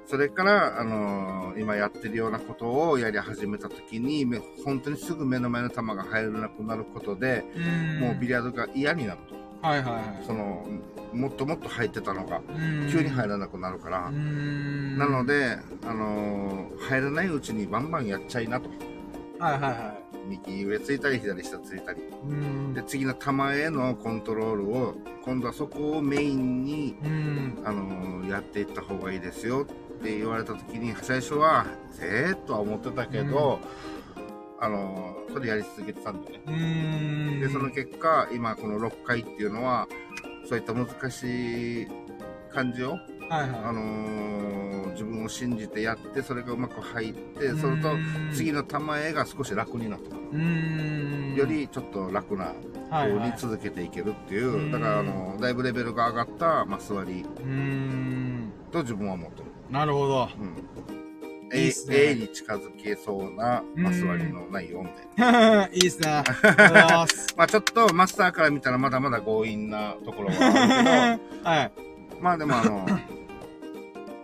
[0.07, 7.45] それから、あのー今やってるようなことをやり始めた時にめ本当にすぐ目の前の球が入らなくなることで、
[8.01, 10.25] もうビリヤードが嫌になるとはいはいはい。
[10.25, 10.65] その
[11.13, 12.41] もっともっと入ってたのが
[12.91, 18.69] 急に入らなくなるから、なので、あのー入らないうちにバンバンやっちゃいなと。
[19.39, 19.97] はいはいは
[20.27, 22.01] 右上ついたり左下ついたり。
[22.73, 24.95] で次の球へのコントロールを
[25.25, 26.95] 今度はそこをメインに、
[27.65, 29.65] あのーやっていった方がいいですよっ
[30.03, 31.65] て言われた時に最初は
[31.99, 33.59] ええー、とは思ってたけど、
[34.61, 39.87] あのーそれやり続けてたんだよねでその結果今この6回っていうのは
[40.47, 41.87] そういった難しい
[42.53, 42.99] 感じを、はい
[43.29, 43.75] あはい。
[43.75, 47.95] のー自分を信じてやってそれがうまく入ってそれと
[48.33, 50.15] 次の球へが少し楽になった。
[51.37, 53.09] よりちょっと楽なはいはい。
[53.11, 54.71] ように続けていけるっていう、うん。
[54.71, 57.23] だからあのだいぶレベルが上がったマス割り
[58.69, 60.29] と自分は思ってる、なるほど。
[60.37, 60.55] うん、
[61.53, 61.95] いいっすね。
[61.97, 66.09] A, A に近づけそうなマス割りの内容みたいな、 いいっすね。
[66.09, 66.33] あり
[67.37, 72.21] まあちょっとマスターから見たらまだまだ強引なところはあはいるけど。
[72.21, 72.85] まあでもあの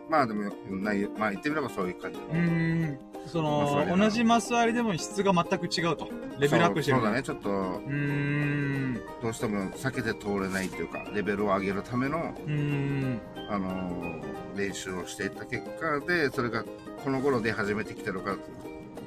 [0.09, 2.99] まあでも内容まあ言ってみればそういう感じうーん。
[3.25, 4.03] そマス割りなの。
[4.05, 6.09] 同じマス割りでも質が全く違うと。
[6.39, 6.97] レベルアップしてる。
[6.99, 7.23] そうそうだね。
[7.23, 9.01] ちょっとうーん。
[9.21, 13.19] どうしても避けて通れないというかレベルを上げるためのうーん
[13.49, 16.65] あのー練習をしていった結果でそれが
[17.03, 18.37] この頃出始めてきてるから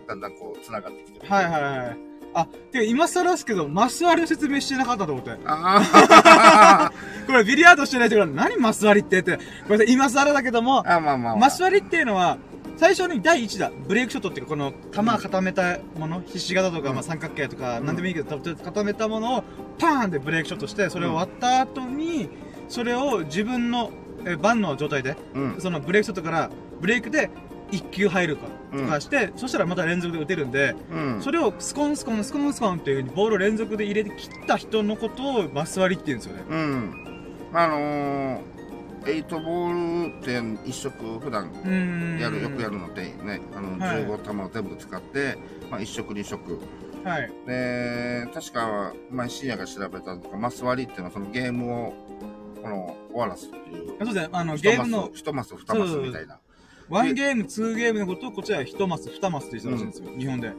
[0.07, 1.27] だんだんこう繋がってきてる。
[1.29, 1.97] はいはいはい。
[2.33, 5.33] あてか今更ですけどマス割りを説明してなかったと思って。
[5.45, 6.93] あ
[7.27, 12.39] これビリヤードしてない人が何マス割りってってこれ今更だけどもーあまあまあ、まあ、マス割りっていうのは、
[12.77, 16.95] 最初に第1打、ブレイクショットっていうか、この球固めたもの、ひし形とか、うん。
[16.95, 17.87] まあ三角形とか、うん。
[17.87, 19.45] なんでもいいけど、と固めたものを、
[19.79, 22.31] パーンってブレイクショットして、それを割った後に、
[22.71, 23.91] それを自分の、
[24.27, 26.51] え、バンの状態で、うんそのブレイクショットから、
[26.81, 27.31] ブレイクで
[27.73, 28.47] 1球入るか、
[28.77, 36.45] とかして、そしたらまた連続で打てるんで、うんそれをスコンスコンスコンスコンっていう風にボールを連続で入れて切った人のことをマス割りって言うんですよね。
[36.51, 37.07] うん
[37.53, 38.41] あのー、
[39.05, 40.25] 8ボールっ
[40.65, 42.19] て一色普段うーん。
[42.21, 45.37] やるよくやるのでねあのはい15球を全部使って、
[45.71, 46.61] まあ、一色二色
[47.03, 47.31] はい。
[47.47, 51.95] で確か前深夜が調べたのがマス割りっていうのはそのゲームを
[52.63, 53.89] この終わらすっていう。
[53.89, 55.11] そうですね、あの、一ゲームの。
[55.13, 56.39] 一マス二マスみたいな。
[56.89, 60.53] ワンゲーム、ツーゲームのことをこちらは1マス、2マスって言ってたらしいんですよ、日本で。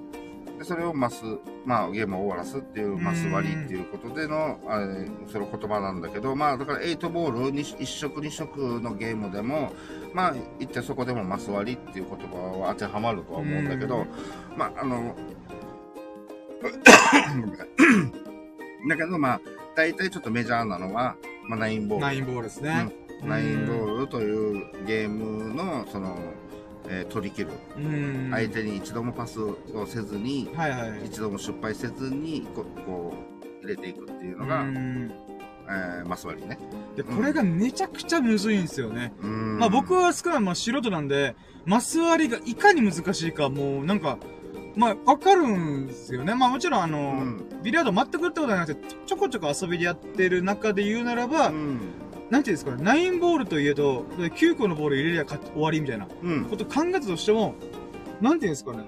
[0.62, 1.24] でそれをマス、
[1.66, 9.74] まあ、ゲームを終わらすっていうマス割りっていうことでのあれその言葉なんだけど、まあ、だから8ボールに1色2色のゲームでも
[10.14, 14.06] まあ言ってそこでもマス割りっていう言葉は当てはまるとは思うんだけど、
[14.56, 15.16] まああの
[18.88, 19.42] だけどまあ、
[19.76, 21.16] 大体ちょっとメジャーなのは、
[21.52, 22.06] まあ、ナインボール。
[22.06, 22.88] ナインボールですね。
[23.24, 26.18] うんナインボールというゲームの、その、
[26.88, 27.50] えー取り切る。
[27.78, 28.30] うん。
[28.32, 31.06] 相手に一度もパスをせずに、はいはい。
[31.06, 33.14] 一度も失敗せずにここ
[33.62, 35.12] う入れていくっていうのが、うん
[35.70, 36.58] えーマス割りね。
[36.96, 39.14] で、これがめちゃくちゃむずいんですよね。
[39.22, 41.36] うんまあ僕は少ない、まあ素人なんで、
[41.66, 44.18] マス割りがいかに難しいか、もうなんか、
[44.76, 46.34] まあわかるんですよね。
[46.36, 51.80] まあもちろんあの、うんビリヤード全く打ったことなくて、ちょこちょこ遊びでやってる中で言うならば、うん。
[52.32, 56.46] なんていうんですかね、ナインボールといえど、9個のボール入れりゃ勝終わりみたいなうん。
[56.46, 57.54] こと考えたとしても、
[58.20, 58.80] なんていうんですかね、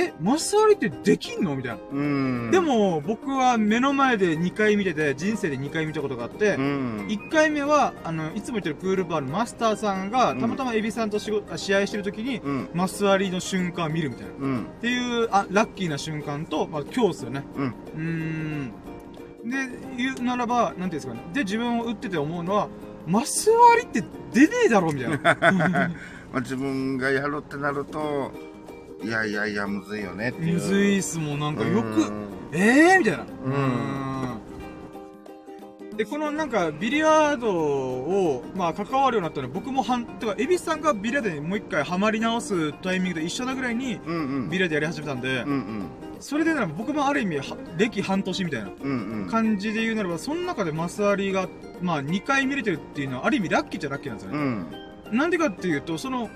[0.00, 1.56] え、マス割りってできんの？
[1.56, 1.78] みたいな。
[1.92, 2.50] うん。
[2.52, 7.06] で、も、僕は目の前で2回見てて、人生で2回見たことがあって、うん。
[7.08, 12.68] 1回目は、あの、いつも言ってるプールバーのマスターさんが、うんたまたまエビさんと仕事、あ試合してる時に、うん。
[12.74, 14.32] マス割りの瞬間を見るみたいな。
[14.32, 14.66] っうん。
[14.80, 17.44] ていう、あ、ラッキーな瞬間と、まあ、今日ですよね。
[17.56, 17.66] うん。
[17.66, 18.72] うーん。
[19.44, 19.56] で、
[19.96, 21.20] 言うならば、なんていうんですかね。
[21.32, 22.68] で、自分を打ってて思うのは、
[23.06, 25.18] マス割りって出ねえだろみたいな。
[26.30, 28.32] まあ、自分がやるってなると、
[29.02, 30.54] いやいやいや、むずいよねっていう。
[30.54, 33.24] むずいっすもん、なんかよく、うんえーみたいな。
[33.24, 33.50] んう
[33.94, 33.98] ん
[35.98, 43.98] で、このなんか、ビリヤードを、まあ、関わるようになったのは、僕もはん、てか、エビスさんがビリヤードにもう一回ハマり直すタイミングで一緒なぐらいに。
[44.48, 45.86] ビリヤードやり始めたんで、うんうん。
[46.20, 48.70] それでなら僕もある意味、は歴半年みたいな。
[49.28, 51.48] 感じで言うならば、その中でマスアリが、
[51.82, 54.40] まあ、2回見れてるっていうのは、ある意味ラッキーっちゃラッキーなんですようね。
[55.16, 55.18] ん。
[55.18, 56.30] なんでかっていうと、その、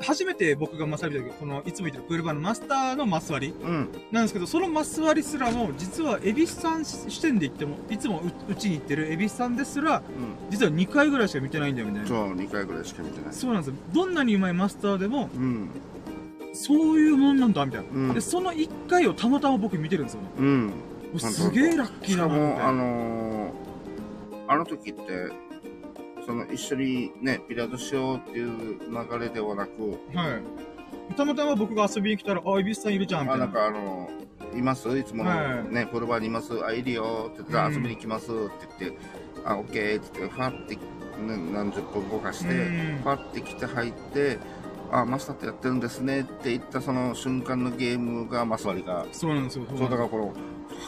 [0.00, 3.88] 初めて僕がマス割り見た時、この、いつも言ってるプールバーのマスターのマス割りうん。
[4.10, 10.50] なんですけど、そのマス割りすらも、実は、エビスさん視点で言っても、いつもううちに行ってるエビスさんですら、うん。
[10.50, 12.08] 実は2回ぐらいしか見てないんだよみたいな。
[12.08, 13.34] そう、2回ぐらいしか見てない。
[13.34, 13.76] そうなんですよ。
[13.92, 15.70] どんなにうまいマスターでも、うん。
[16.52, 17.88] そういうもんなんだ、みたいな。
[17.92, 20.28] うんで、その1回をたまたま僕見てるんですよね。
[20.38, 20.66] うん。
[20.66, 20.72] も
[21.16, 22.72] うすげえラッキーだな、みしかも、あ。
[22.72, 23.52] のー、
[24.48, 25.30] あの時って、
[26.26, 29.70] その一緒にね、ビリヤードしようっていう流れではなく、
[30.14, 30.38] は
[31.10, 31.14] い。
[31.16, 33.46] たまたま僕が遊びに来たら、あ、エビスさんいるじゃん、みたあ、いな。
[33.46, 34.08] なんかあの
[34.54, 34.88] います？
[34.96, 35.74] いつものはい。
[35.74, 36.52] ね、プールバーにいます？
[36.64, 37.74] あ、いるよって言ったらうん。
[37.74, 38.30] 遊びに来ます？
[38.30, 38.40] って
[38.80, 38.98] 言って、
[39.44, 40.80] あ、オッケーって言って、ファって、ね、
[41.52, 43.00] 何十分動かして、うん。
[43.02, 44.38] ファって来て入って、
[44.92, 49.66] あ、マスターってやってるんですねって言ったその瞬間のゲームがマス割りが、そうなんですよ。
[49.68, 50.34] そうだからこの、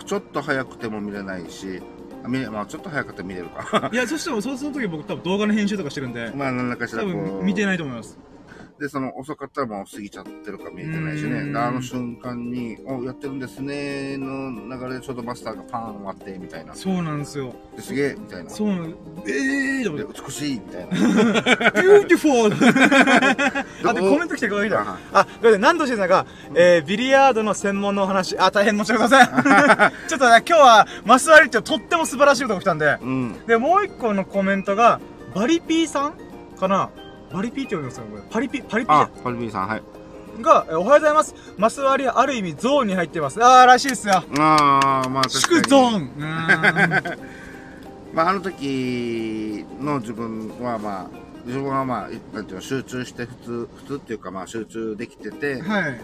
[0.05, 1.83] ちょっと早くても見れないし、あ
[2.29, 3.91] 見れまあちょっと早くて見れるか。
[3.93, 7.07] いや、そしても、そその時僕多分動画の編集とかしてるんで、まあ何らかしら多。
[7.07, 8.19] 分見てないと思います。
[8.79, 11.59] で、その遅かったらもう過ぎちゃってるか見えてないしね。
[11.59, 16.75] あの瞬間に、お、やってるんですね、の流れでちょうどマスターがパン割って、みたいな。
[16.75, 17.55] そうなんですよ。
[17.75, 18.51] ですげえ、みたいな。
[18.51, 18.95] そうなん
[19.27, 20.23] ええーとで思って。
[20.27, 20.93] 美しい、みたいな。
[21.81, 22.53] beautiful!
[23.89, 24.81] あとコメント来てくれた。
[24.83, 29.49] ああ、これで何度してたか、えー、ビリヤードの専門のお話、あ、大変申し訳ございませ
[29.87, 29.93] ん。
[30.09, 33.47] ちょっとね、今日は、マスワリってとっても素晴らしいことが来たんで、うん。
[33.47, 35.01] で、もう一個のコメントが、
[35.35, 36.15] バリピーさん
[36.59, 36.91] かな？
[37.33, 38.23] バリピーって読みますかこれ。
[38.31, 39.83] パリピ、パリピあ、パリビーさん、はい。
[40.43, 41.35] が、えーおはようございます。
[41.57, 43.43] マスワリはある意味ゾーンに入ってます。
[43.43, 44.23] あー、らしいですよ。
[44.39, 45.63] ああ、まあ確か祝に。
[45.69, 46.11] ゾーン。
[46.17, 47.19] うーん
[48.15, 51.07] まああの時の自分はまあ、
[51.45, 56.01] 自分はまあ、なんていうの、集中して普通、普通っていうかまあ集中できてて、はい。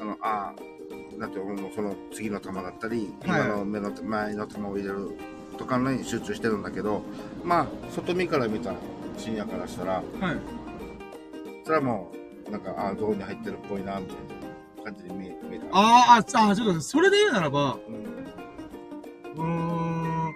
[0.00, 5.10] あの、ああ、なんていうの、もうその次の球だったり、はい今の目の前の球を入れる
[5.58, 7.02] とかに集中してるんだけど、
[7.44, 8.72] まあ、外見から見た
[9.16, 10.36] 深夜からしたら、はい。
[11.64, 12.12] それはも
[12.46, 14.16] う、なんか、ああ、ゾーンに入ってるっぽいな、みたい
[14.78, 15.66] な感じで見え見えた。
[15.72, 17.78] あー、あ、あ、ちょっと、それで言うならば、
[19.36, 20.30] うん。
[20.30, 20.34] ん、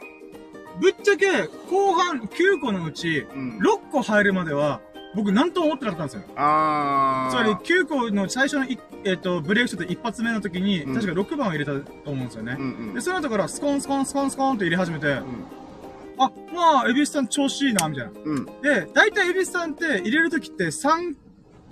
[0.81, 1.27] ぶっちゃけ、
[1.71, 3.59] 後半9個のうち、うん。
[3.59, 4.81] 6個入るまでは、
[5.15, 6.37] 僕何とも思ってなかったんですよ。
[6.37, 7.31] ああ。
[7.31, 12.63] つまり9個の最初のい、えっ、と、ブレイクショット一発目の時に、うん確か6番を入れたと思うんですよねう。
[12.63, 12.95] んうん。
[12.95, 15.25] で、その後からスコンスコンスコンスコンって入れ始めて、うん。
[16.19, 18.13] あ、まあ、エビスさん調子いいな、みたいな。
[18.25, 18.45] うん。
[18.63, 21.15] で、大体エビスさんって入れる時って3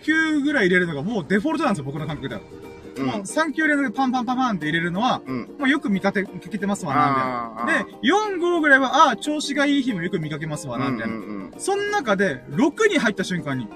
[0.02, 2.40] 球ぐらい入れるのがもうデフォルトなんですよ、僕の感覚では。
[2.40, 2.66] うん
[2.96, 5.40] もう3球連続でパンパンパンパンって入れるのは、うん。
[5.58, 7.90] もうよく見かけ、見かけてますわな、みたいな。
[8.00, 11.14] で、4、5ぐらいは、ああ、調子がいい日もよく見かけますわな、みたいな。
[11.14, 13.66] うんうんうんその中で、6に入った瞬間に、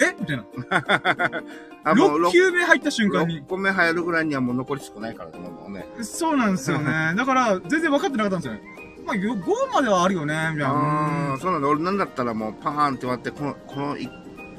[0.00, 0.14] え？
[0.18, 0.44] みたいな。
[1.84, 3.42] あ、もう6 6球目入った瞬間に。
[3.48, 5.86] 個目入るぐらいにはもう残り少ないからね、もうね。
[6.02, 7.14] そうなんですよね。
[7.16, 8.62] だから、全然分かってなかったんですよね。
[9.04, 11.38] まあ、よ5まではあるよね、みたいあなあ、。
[11.40, 11.68] そうなんだ。
[11.68, 14.08] 俺なんだったらもうパーンって割って、この、このい、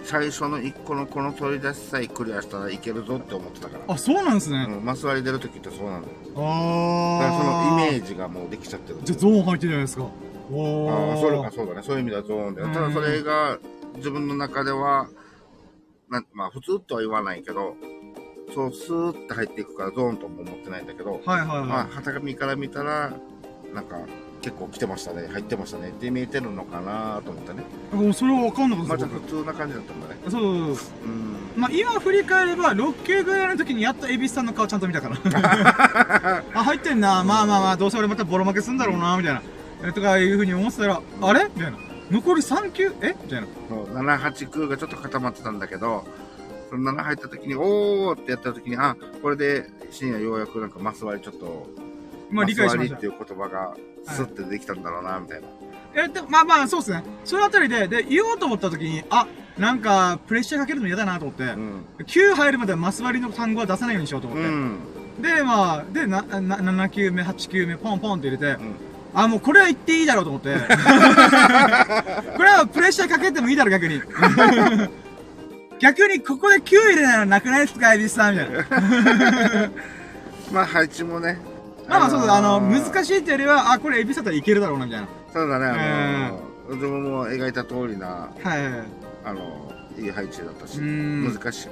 [0.03, 3.93] 最初の1個のこの取り出しさえクリアしたらいけるぞって思ってたから。
[3.93, 4.67] あ、そうなんですね。
[4.69, 6.13] うん、マス割り出るときってそうなんだよ。
[6.35, 7.43] あだからそ
[7.75, 8.05] のイメジ。
[8.05, 8.99] ージがもうできちゃってる。
[9.03, 10.07] じゃあゾーン入ってるじゃないですか？
[10.51, 11.81] おああ、そうーか、そうだね。
[11.83, 12.67] そういう意味ではゾーンだよ。
[12.67, 13.57] うんただそれが、
[13.95, 15.07] 自分の中では、
[16.09, 17.75] なまあ、普通とは言わないけど、
[18.53, 23.13] そう、スーッて入っていくからゾーンとも思ってないんだけど、はいはいはまあ、旗紙から見たら、
[23.73, 23.99] なんか、
[24.43, 27.63] 結構来てましたね、入ってましたねって見えてるのかなと思ってね。
[27.93, 28.97] もうそれは分かんなかった。
[28.97, 30.17] まあ、普通な感じだったんだね。
[30.25, 30.85] 僕そうそうそう。
[31.05, 31.35] うん。
[31.61, 35.15] まあ今振り返れば6級ぐらいの時にやっと恵比寿さんの顔ちゃんと見たから
[36.53, 37.23] あ入ってんな。
[37.23, 39.41] まあまあまあどうせ俺またボロ負けすんだろうなみたいな。
[39.85, 41.45] えとかいうふうに思ってたらあれ？
[41.45, 41.77] みたいな。
[42.11, 43.15] 残り3級え？
[43.23, 43.47] みたいな。
[43.69, 46.05] そう7、8、9がちょっと固まってたんだけど、
[46.69, 51.67] その7入った時に、おーってやった時に、あ、これで深夜ようやくなんかマス割りちょっと、
[52.29, 52.95] まあ理解しました。
[52.95, 53.75] マス割りっていう言葉が
[54.05, 55.47] スッてできたんだろうな、みたいな。
[55.95, 59.27] えでもまあまあそうですねそのあたりでで言おうと思った時にあ
[59.59, 61.85] なんかプレッシャーかけるの嫌だなと思って、うん。
[61.99, 64.79] 9入るまではマス割りの単語は出さないようにしようと思って、うん。
[65.21, 68.75] でまあでなな7球目8球目ポンポンって入れて、うん。
[69.13, 70.55] あ、もうこれは言っていいだろうと思って。
[70.57, 70.59] こ
[72.43, 74.01] れはプレッシャーかけてもいいだろ、逆に。
[75.79, 78.65] 逆にここで9入れないのなくないですか、エビスさんみたいな。
[80.51, 81.37] まあ配置もね。
[81.87, 82.31] まあまあそうです。
[82.31, 83.05] あの、難い。
[83.05, 85.07] しいってよりは、あ、これエビスだったらいけるだろうな、みたいな。
[85.31, 89.03] そうだね、あの、自分も描いた通りな、はい。
[89.25, 91.67] あの、いい配置だったし、うん難し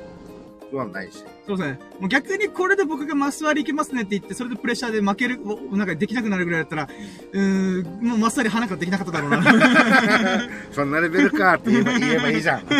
[0.70, 1.24] くはないし。
[1.48, 1.80] そうですね。
[2.00, 6.90] もう逆にこれで僕がマス割りいけますねって言って、それでプレッシャーで負ける、おなんかできなくなるぐらいだったら、
[7.34, 9.42] うーん、もうマス割り花からできなかっただろうな。
[10.72, 12.64] そんなレベルかって言えば言えばいいじゃん。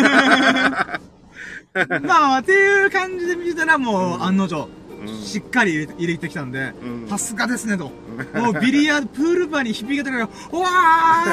[2.04, 7.90] まあ、っていう感じで見てたら、もう案の定、うんしっかり入れてきたんで、うんさすがですねと。
[8.34, 10.68] もうビリヤード、プールバーに響けたから、 うわ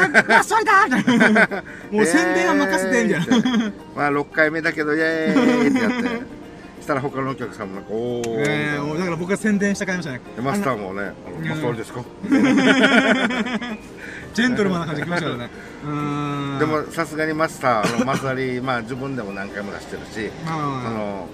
[0.08, 1.64] ー、マス割りだみたいな。
[1.92, 3.72] もう宣伝は任せて、みたいな。
[3.96, 6.40] まあ6回目だけど、イェーイってやって。
[6.82, 8.24] したら他のお客さんもなんか、おー。
[8.48, 10.36] えー、だから僕が宣伝した感じましたね。
[10.38, 11.12] でマスタあーもね、
[11.48, 12.00] マスターですか？
[12.00, 12.06] の
[14.34, 15.50] ジェントルマンな感じで来ましたからね。
[16.60, 21.28] でもさすがにマスター、あのマス割り、まあ自分でも何回も出してるし、まあ、あの、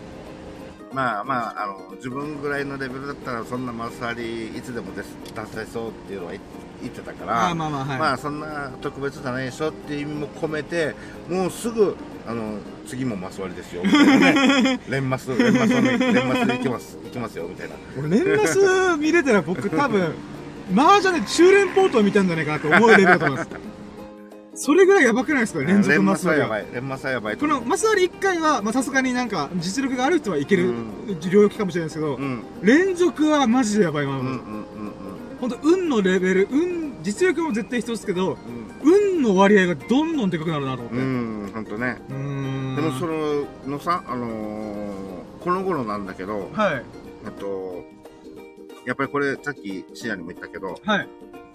[0.95, 6.39] まあまあ、あの、自分ぐらいのレベルだったら、そんなマス割りいつでも出す出せそうっていうのは言
[6.81, 10.95] 言ってたから、まあまあはいまあそんな特別じゃないでしょっていう意味も込めて、
[11.29, 14.79] もうすぐ、あの、次もマス割りですよ、ね。
[14.87, 17.75] 連マス、連マス連マスで行きます、行きますよ、みたいな。
[17.99, 20.13] 俺、連マス見れたら僕多分、
[20.73, 23.74] 麻雀で中連ポートを見たんじゃないかなと思うレベルだと思います。
[24.55, 25.59] それぐらいやばくないですか？
[25.59, 26.49] 連続連マス割りは。
[26.49, 27.47] マスはやばい、連マスはやばいとこ。
[27.47, 30.73] のマス割り1回は、まあさすがになんか実力がある人はいけるう
[31.29, 34.41] 領域かもしれないですけど、うん、連続はマジでやばい、まあうん、うん、うん、
[35.39, 38.37] ほんと運のレベル、運、実力も絶対一つですけど、
[38.83, 38.91] うん。
[39.17, 40.97] 運の割合がどんどんでかくなるなと思って。
[40.97, 41.97] う、うんほんとね。
[42.09, 42.13] で
[42.81, 44.95] もそののさ、あのー
[45.43, 46.83] この頃なんだけど、はい。
[47.27, 47.83] あと、
[48.83, 51.07] やっぱりこれさっき深夜にも言ったけど、はい。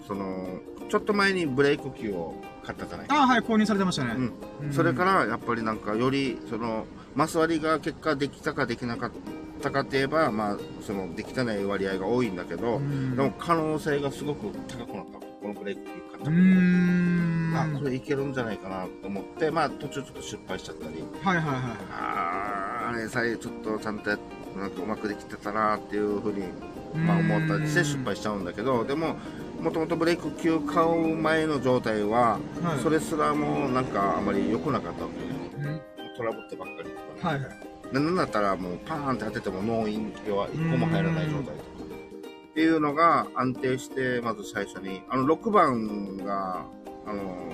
[0.07, 3.07] その、ちょっと前にブレイク機を買ったじゃない。
[3.09, 4.13] ああ、はい、購入されてましたね。
[4.15, 4.33] うん。
[4.65, 6.85] うんそれからやっぱりなんかより、その、
[7.15, 9.11] マス割りが結果できたかできなかっ
[9.61, 15.19] たかって言えば、まあ、その、できてない割合が多いんだけど、うんでも可能性がすごく高くなった。
[15.19, 16.39] このブレイクったうことでー
[17.51, 17.53] ん。
[17.55, 21.61] あ、これいけるんじゃないかなと思って、まあ途中ちょっと失敗しちゃったり、はいはいはい。
[21.91, 24.17] あーあれさえちょっとちゃんとや
[24.57, 26.43] なんかうまくできてたなっていうふうに、
[26.93, 29.15] まあ、思ったりして失敗しちゃうんだけどでも
[29.61, 32.79] もともとブレイク級買う前の状態は、はい。
[32.81, 35.63] それすらもなんかあまり良くなかったわけ。
[35.63, 36.15] よねうん。
[36.17, 37.39] トラブってばっかりとか、はい。
[37.39, 37.93] はい。
[37.93, 41.55] でなんだったらもうパーンって当てても脳院は1個も入らない状態とか。
[42.51, 46.65] っていうのが安定してまず最初にあの6番が
[47.05, 47.53] あの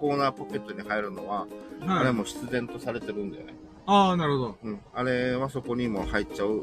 [0.00, 1.46] コーナーポケットに入るのは、
[1.82, 2.04] あはい。
[2.06, 3.54] れも必然とされてるんだよね。
[3.86, 4.56] ああ、なるほど。
[4.64, 6.62] うん、あれはそこにも入っちゃう、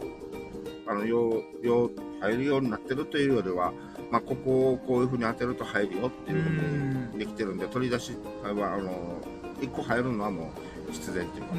[0.88, 1.92] あの、よう、よう、
[2.22, 3.74] 入るようになってるというよりは、
[4.12, 9.22] まあ、ここをこういう風に当てると入るよっていうふうにできてるんで、取り出しは、あの、
[9.62, 10.52] 一個入るのはも
[10.88, 11.56] う必然っていうか。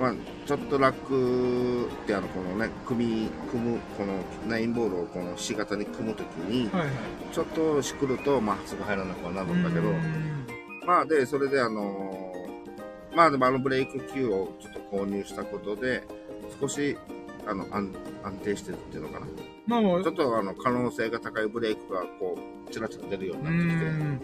[0.00, 0.14] まあ、
[0.46, 4.14] ちょっと楽って、あの、このね、組み、組む、この
[4.48, 6.90] ナインボールをこの C 型に組むときに、はいはい。
[7.32, 9.92] ちょっとしくると、まあ、すぐ入らなくはなるんだけど、
[10.86, 12.22] まあで、それであのー
[13.14, 16.02] まあでもあのブレイク Q をちょっと購入したことで、
[16.60, 16.96] 少し、
[17.46, 17.92] あの、安
[18.24, 19.26] 安定してるっていうのかな。
[19.66, 22.36] まあもうちょっとあの、可能性が高いブレイクがこ
[22.68, 23.74] う、ちらちら出るようになってきて。
[23.74, 24.20] ん。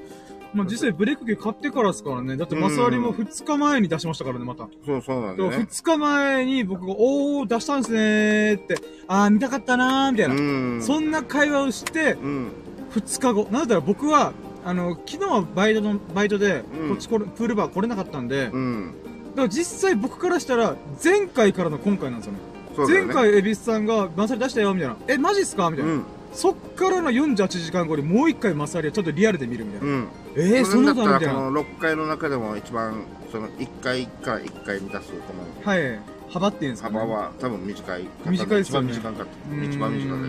[0.55, 2.36] まあ実際ブレイク機買ってからですからね。
[2.36, 4.68] だってマスワリも2日前に出しましたからね、また。
[4.84, 5.57] そうそうなんだよね。
[5.59, 8.76] 2日前に僕が、おー、出したんですねーって、
[9.07, 10.34] あー、見たかったなー、みたいな。
[10.34, 10.82] うん。
[10.82, 12.53] そんな会話をして、うん。
[12.95, 13.43] 2日後。
[13.45, 14.32] なんだったら僕は、
[14.64, 18.95] あの、昨日はバイトの、バイトで、うんこっちこれ、プールバー来れなかったんで、だかうん。
[19.36, 22.39] ら実際僕からしたら、前回からの今回なんですよね。
[22.86, 23.14] そうだよね。
[23.14, 24.96] 前回、エビスさんが、マサリ出したよ、みたいな。
[25.08, 25.70] え、マジっすか？
[25.70, 25.92] みたいな。
[25.92, 26.04] うん。
[26.32, 29.86] そっからの48時間後にもう一回マサリをちょっとリアルで見るみたいな。
[29.86, 30.08] うん。
[30.36, 30.94] えー、そんな。
[30.94, 33.02] だったらこの6回の中でも一番、
[33.32, 35.16] その1回から1回満たすこ
[35.64, 36.00] のはい。
[36.30, 38.04] 幅っていうんですか、ね、幅は多分短い。
[38.26, 39.64] 短いですよね一番短かった。
[39.64, 40.26] 一番短かっ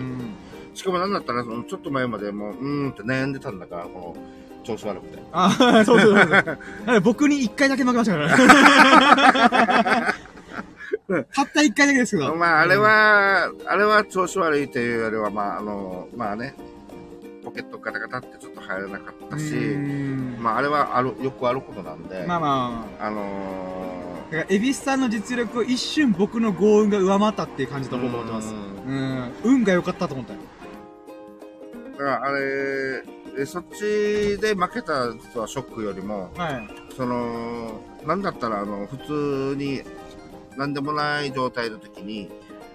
[0.72, 0.76] た。
[0.76, 5.22] しかもなんだったら、そのちょっと前までもう、うーんって悩んでたんだから、この、調子悪くて。
[5.32, 6.28] ああ、そうそうそう
[6.86, 7.00] そう。
[7.02, 8.20] 僕に一回だけ負けましたか
[9.66, 10.14] ら。
[11.32, 12.34] たった一回だけですけど。
[12.36, 16.54] まあ、あれは、あれは調子悪いというよりは、まあ、あの、まあね、
[17.44, 23.06] ポケットガタガタってちょっと入らなかったし、ままあ、あれはある、よくあることなんで、あまあまあ。
[23.06, 28.54] あのだから、エビスさんの実力を一瞬僕の幸運が上回ったっていう感じー、だと思ってます。
[28.54, 29.32] うんうん。
[29.42, 30.38] 運が良かったと思ったよ。
[31.92, 33.02] だから、あれ、
[33.38, 36.68] えそっちで負けた実はショックよりも、はい。
[36.96, 39.82] その、なんだったら、あの、普通に、
[40.60, 42.28] なんでもない状態の時に、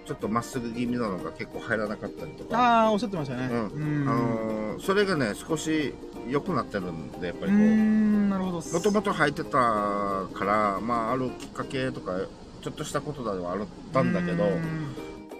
[0.06, 3.46] ちょっとまっすぐ気味なのが結構入らなかったりとか、ああ、おっしゃってましたね。
[3.46, 4.02] うん。
[4.02, 4.08] うん。
[4.08, 5.94] あのーそれがね、少し
[6.28, 8.58] 良くなってるんで、やっぱりこう、ん、なるほど。
[8.58, 12.18] もともと入ってたから、まあ、あるきっかけとか、
[12.60, 14.44] ちょっとしたことではあったんだけど。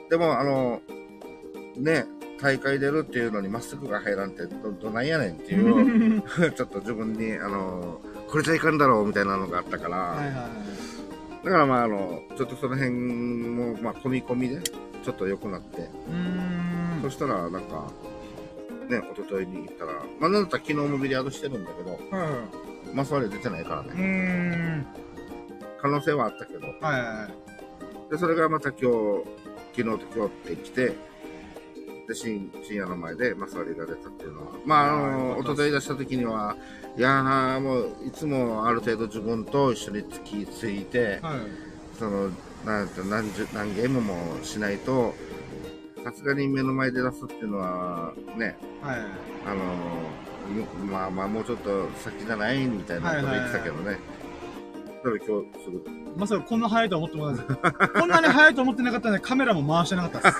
[0.08, 0.80] でも、あの、
[1.76, 2.06] ね、
[2.40, 6.22] 大会出るっていうのにまっすぐが入らんってど、どないやねんっていう、
[6.54, 10.95] ちょっと自分に、あの、これじゃいかんだろうみたいなのがあったから、はいはいはい。
[11.46, 15.88] だからまあ、あの、ちょっとその辺も、まあ、込み込みで、ちょっと良くなって。
[17.02, 17.92] そしたら、なんか、
[18.88, 24.02] ね、一昨日に行ったら、まあ、なんだったら昨日もビリヤードしてるんだけど、はいはいマスワレ出てないからね。
[24.02, 24.86] ん。
[25.82, 27.28] 可能性はあったけど、はいはいは
[28.08, 28.10] い。
[28.10, 29.24] で、それがまた今日、
[29.76, 30.86] 昨日と今日って来て、
[32.08, 36.56] で、深深夜の前でマスワリが出たっていうのは、まあ、あの、よかったです一昨日出した時には、
[36.96, 41.40] いやー、もう、いつもある程度自分と一緒につきついて、はい。
[41.98, 42.30] その、
[42.64, 45.14] なんて何十、何ゲームもしないと、
[46.02, 49.00] さすがに目の前で出すっていうのは、ね、はい。
[49.46, 49.62] あの
[50.48, 53.98] むまあまあもうちょっと先じゃないみたいなこと言ってたけどね。
[55.04, 56.05] だから今日すぐ。
[56.16, 57.48] まさかこんな早いとは思ってもないです。
[57.98, 60.38] こんなに早いと思ってなかったのでカメラも回してなかったです。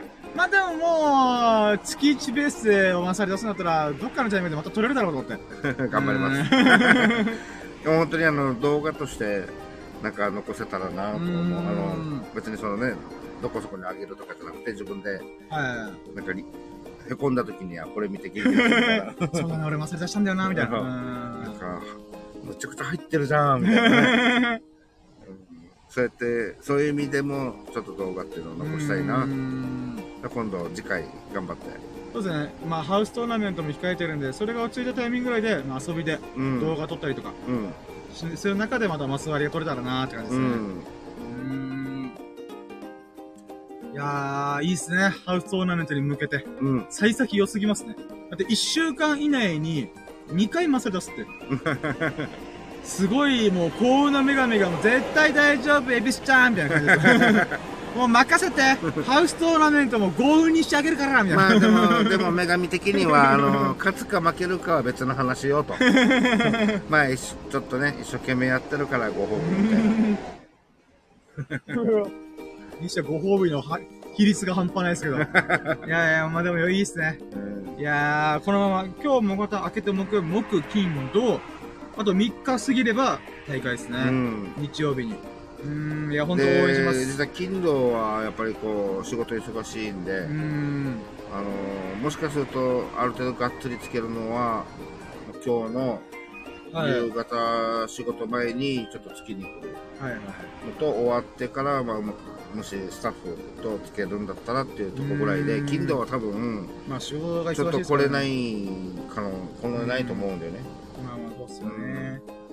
[0.36, 5.30] まあでももう、月1ベースでお祭り出すんだったら、どっかのタイミングでまた撮れるだろうと思っ
[5.74, 5.82] て。
[5.88, 6.42] 頑張ります。
[7.86, 9.44] 本当にあの動画として
[10.02, 11.30] なんか残せたらなと思う。
[11.30, 12.94] うんあの別にそのね、
[13.42, 15.20] どこそこにあげるとかじゃなくて自分で
[15.50, 16.44] はなんかり
[17.10, 18.96] へこんだ時にはこれ見て元気になるから。
[19.26, 19.30] い。
[19.34, 20.80] そうだね、俺祭り出したんだよな、みたいな。
[20.80, 21.82] なんか、
[22.44, 24.62] むちゃくちゃ入ってるじゃんみたいなね。
[25.28, 25.44] う ん
[25.88, 29.26] そうやって、そういう意味でも、ちょっと動画っていうのを残したいなう。
[29.28, 31.62] ん今度、次回、頑張って。
[32.12, 32.54] そうですね。
[32.68, 36.60] まあ、ハウストーナメントも控えてるんで、それが落ち着いたタイミングぐらいで、まあ、遊びでうん。
[36.60, 37.72] 動画撮ったりとか、うん。
[38.12, 40.94] しそういう中でまたマス割りが撮れたらなーって感じですね。
[43.92, 45.12] いやー、いいっすね。
[45.24, 46.44] ハウストーナメントに向けて。
[46.60, 46.86] うん。
[46.90, 47.94] 幸先良すぎますね。
[48.30, 49.88] だって1週間以内に
[50.28, 51.26] 2回マス出すって。
[52.84, 57.48] すごい、もう幸運の女神がもう絶対大丈夫、エビスちゃんみたいな感じです。
[57.96, 58.60] もう任せて
[59.04, 61.48] ハウストーナメントも幸運にしてあげるからみたいな。
[61.48, 65.74] まあでも、でも女神的には、あの、勝つか負けるかは別の話よと。
[66.90, 69.76] まあ、ちょっとね、一生懸命やってるからご褒美みた
[71.78, 72.04] いな。
[72.80, 73.80] にしご褒美のは
[74.16, 75.16] 比率が半端ないですけど。
[75.86, 77.18] いやいや、まあでもいいっすね。
[77.32, 81.40] うんいやー、このまま、今日もまた開けて木、木、金、土、
[81.96, 83.98] あと3日過ぎれば大会ですね。
[83.98, 84.52] うん。
[84.58, 85.12] 日曜日に。
[85.12, 86.92] うーん、いや、本当応援しま。
[86.92, 90.98] です実は金土はやっぱりこう仕事忙しいんで、うーん。
[91.32, 94.64] あのもしかするとある程度がっつりつけるのは
[95.44, 96.00] 今日の
[96.72, 96.90] はい。
[96.90, 100.20] 夕方仕事前にちょっとつきに来るはいはい。
[100.20, 102.12] のと終わってから、まあ、も
[102.54, 108.68] もしスタッフとつけるんだったらっていうとこぐらいでうん金土は多分まあ仕事が忙しいちょっと来れない
[109.14, 109.30] かの
[109.60, 110.60] 来れないと思うんだよね。
[111.04, 112.44] まあまあ、そうっすよね。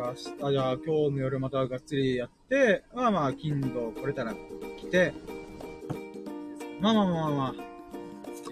[0.00, 5.12] が明日、じゃあ今日の夜またがっつりやって、まあまあ、金土来れたら来て、
[6.80, 7.70] まあまあまあまあ。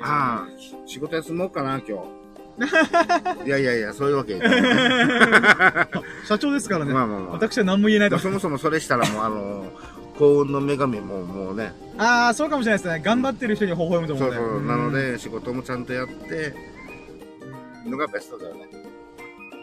[0.00, 0.48] ああ、
[0.86, 2.18] 仕事休もうかな、今日。
[3.46, 5.88] いやいやいや、そういうわけいかない。
[6.26, 6.92] 社長ですからね。
[6.92, 7.32] まあまあまあ。
[7.32, 8.22] 私は何も言えないとまあ、。
[8.22, 9.64] そもそもそれしたらもう、あの、
[10.18, 13.00] 幸運の女神ももうね、ああ、そうかもしれないですね。
[13.04, 14.36] 頑張ってる人に微笑むと思で。
[14.36, 16.54] そううそう、んなの、で仕事もちゃんとやって、
[17.86, 18.68] のがベストだよね。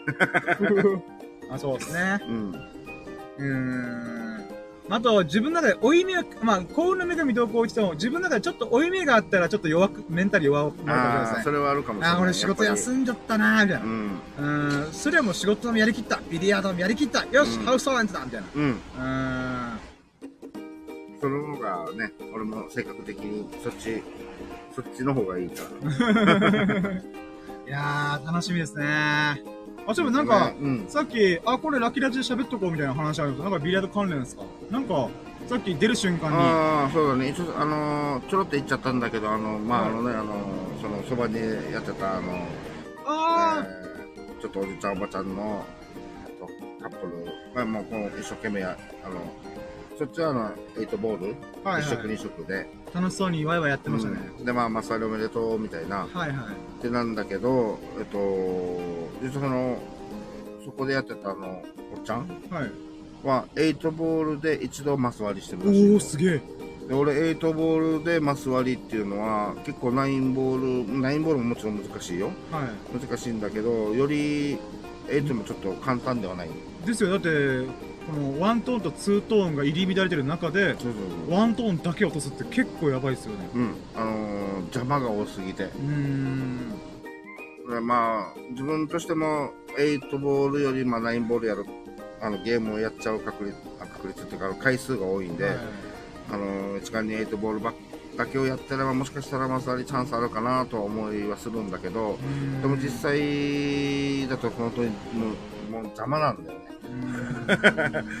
[1.50, 2.18] あそうですね。
[2.28, 2.54] うん。
[3.38, 4.26] うーん。
[4.88, 11.44] あと、自分の中で負い目が、まあ、幸運の女神どうこうしても、自分の中でちょっと負い目があったら、ちょっと弱く、メンタル弱くなるかもしれない。
[11.44, 12.16] それはあるかもしれない。
[12.16, 13.88] あー、俺仕事休んじゃったなー、みたいなう。
[13.88, 14.10] ん。
[14.38, 16.20] うーん、それはもう仕事もやりきった。
[16.30, 17.24] ビリヤードもやりきった。
[17.32, 18.46] よし、うんハウストーナメントだみたいな。
[18.54, 18.62] うん。
[18.62, 19.45] うーん。
[21.96, 24.02] ね、俺も性格的にそっち、
[24.74, 26.92] そっちの方がいいから。
[27.66, 28.84] いやー、楽しみですね。
[29.88, 30.84] あ、そういえばなんか、うん。
[30.88, 34.42] さっき、あ、これラッキーラジで喋っとこうみたいな話あるんですなんかビリヤード関連ですか？
[34.70, 35.08] なんか、
[35.48, 36.36] さっき出る瞬間に。
[36.36, 37.28] ああ、そうだね。
[37.28, 41.36] 一応、あのーちょろっと言っちゃったんだけど、あの、まあ、あのね、あのーその、そばに
[41.72, 42.46] やってた、あの、
[43.06, 45.64] あえーちょっとおじちゃんおばちゃんの、
[46.26, 46.46] えっと
[46.82, 47.24] カップル、
[47.54, 49.16] まあ、もう、この一生懸命や、あの、
[49.98, 52.94] そっちはあの、エイトボール、あ、はい一食は二食で、い。
[52.94, 54.18] 楽しそうにワイワイやってましたね。
[54.38, 56.36] うんで、まあ、マッサージおめでとう、みたいな、はいはい。
[56.78, 58.18] ってなんだけど、えっと、
[59.22, 59.78] 実はその、
[60.64, 61.62] そこでやってたあの、
[61.94, 62.28] おっちゃん？
[62.50, 62.70] はい。
[63.26, 66.42] は、エイトボールで一度マス割りしてるらしいおお、すげえ。
[66.88, 72.30] で俺、エイトボールでマス割りっていうのは、結構ナインボール、ナインボールももちろん難しいよ。
[72.52, 72.98] はい。
[73.06, 74.58] 難しいんだけど、より、
[75.08, 76.50] エイトもちょっと簡単ではない。
[76.84, 77.66] ですよ、だって、
[78.06, 80.92] このワントーンとツートーンが入り乱れてる中で、そうそう
[81.28, 81.34] そう。
[81.34, 83.48] ワントーンだけ落とすって結構やばいですよね。
[83.54, 83.74] うん。
[83.94, 85.64] あのー邪魔が多すぎて。
[85.64, 86.70] うーん。
[87.68, 91.66] でまあ、自分としても、エイトボールより、まあ、ナインボールやる、
[92.20, 95.56] あの、ゲームをやっちゃう確率、あ確率っていうか、回数が多いんで、はい
[96.32, 97.74] あの、一貫にエイトボールばっ
[98.16, 102.18] だけをやってれば、もしかしたらマス割りチャンスあるかなとは思いはするんだけど、
[102.62, 104.94] でも実際だと本当にも
[105.68, 106.65] うもう邪魔なんだよね。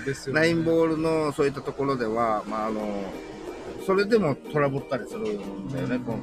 [0.04, 3.12] ですよねナインボールのそういったところでは、まああの、
[3.86, 5.98] それでもトラブったりするんだよね。
[5.98, 6.18] この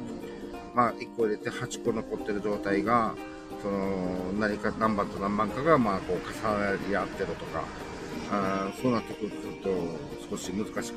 [0.74, 3.14] まあ1個入れて8個残ってる状態が、
[3.62, 7.64] その何か何番と何番かがまあこう重なり合ってるとか、
[8.30, 9.30] あーそうなってくる
[9.62, 9.70] と
[10.30, 10.96] 少し難しく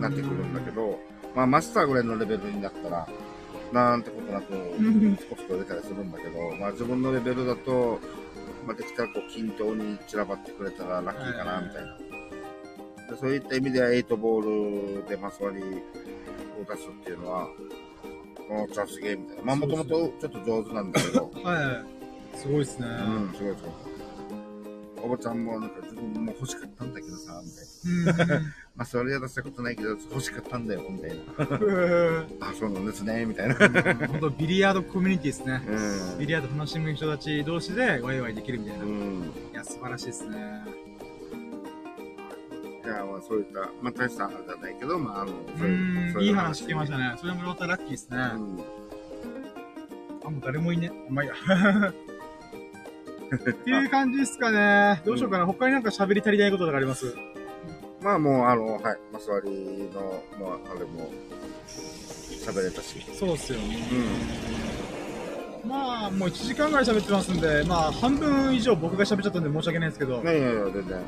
[0.00, 0.98] なってくるんだけど、
[1.34, 3.08] まあマスターぐらいのレベルになったら、
[3.72, 8.00] なんてことなく、ん スコスコ入れたりするんだけど、まあ自分のレベルだと、
[8.70, 11.96] まあできたらこう均等に散らばってくれたらラッキーかな、みたいな。
[13.10, 15.64] でそういった意味では8ボールでマス割りを
[16.64, 17.48] 出すっていうのは、
[18.48, 19.42] もうチャンスゲームみたいな。
[19.44, 19.90] まあもともと
[20.20, 21.84] ちょっと上手なんだけど、は
[22.36, 22.38] い。
[22.38, 22.86] すごいですね。
[22.86, 23.89] うん、すごいすごい。
[25.02, 28.36] おばちゃんもなんか自分も欲しかったんだけどさ、みたいな。
[28.36, 28.42] うん。
[28.76, 31.56] まあそれは出したことないけど、欲しかったんだよ、みたいな。
[31.56, 33.54] うあ、そうなんですね、みたいな。
[33.54, 33.58] ん
[34.08, 35.62] 本当ビリヤードコミュニティですね。
[35.66, 38.84] うんビリヤード楽しむ人たち同士でワイワイできるみたいな。
[38.84, 39.32] いうん。
[39.52, 40.36] や、素晴らしいですね。
[42.84, 47.14] いや、まあそういった、まあ大した話じゃないけど、まああの、うそういいいう話聞きましたね。
[47.18, 48.16] それもまたラッキーですね。
[48.18, 48.56] あ、うん。
[50.32, 50.90] もう誰もいね。
[51.08, 51.34] まあいいや。
[53.36, 55.02] っていう感じですかね。
[55.04, 55.46] どうしようかな。
[55.46, 57.14] 他になんか喋り足りないこととかあります？
[58.02, 61.10] まあもう、あの、はい、マス割りの、まあ、あれも、
[61.66, 63.04] 喋れたし。
[63.14, 63.76] そうっすよね。
[65.64, 71.02] うまあ、もう1時間ぐらい喋ってますんで、まあ、半分以上僕が喋っちゃったんで申し訳ないですけどん。、いやいやいや、全然。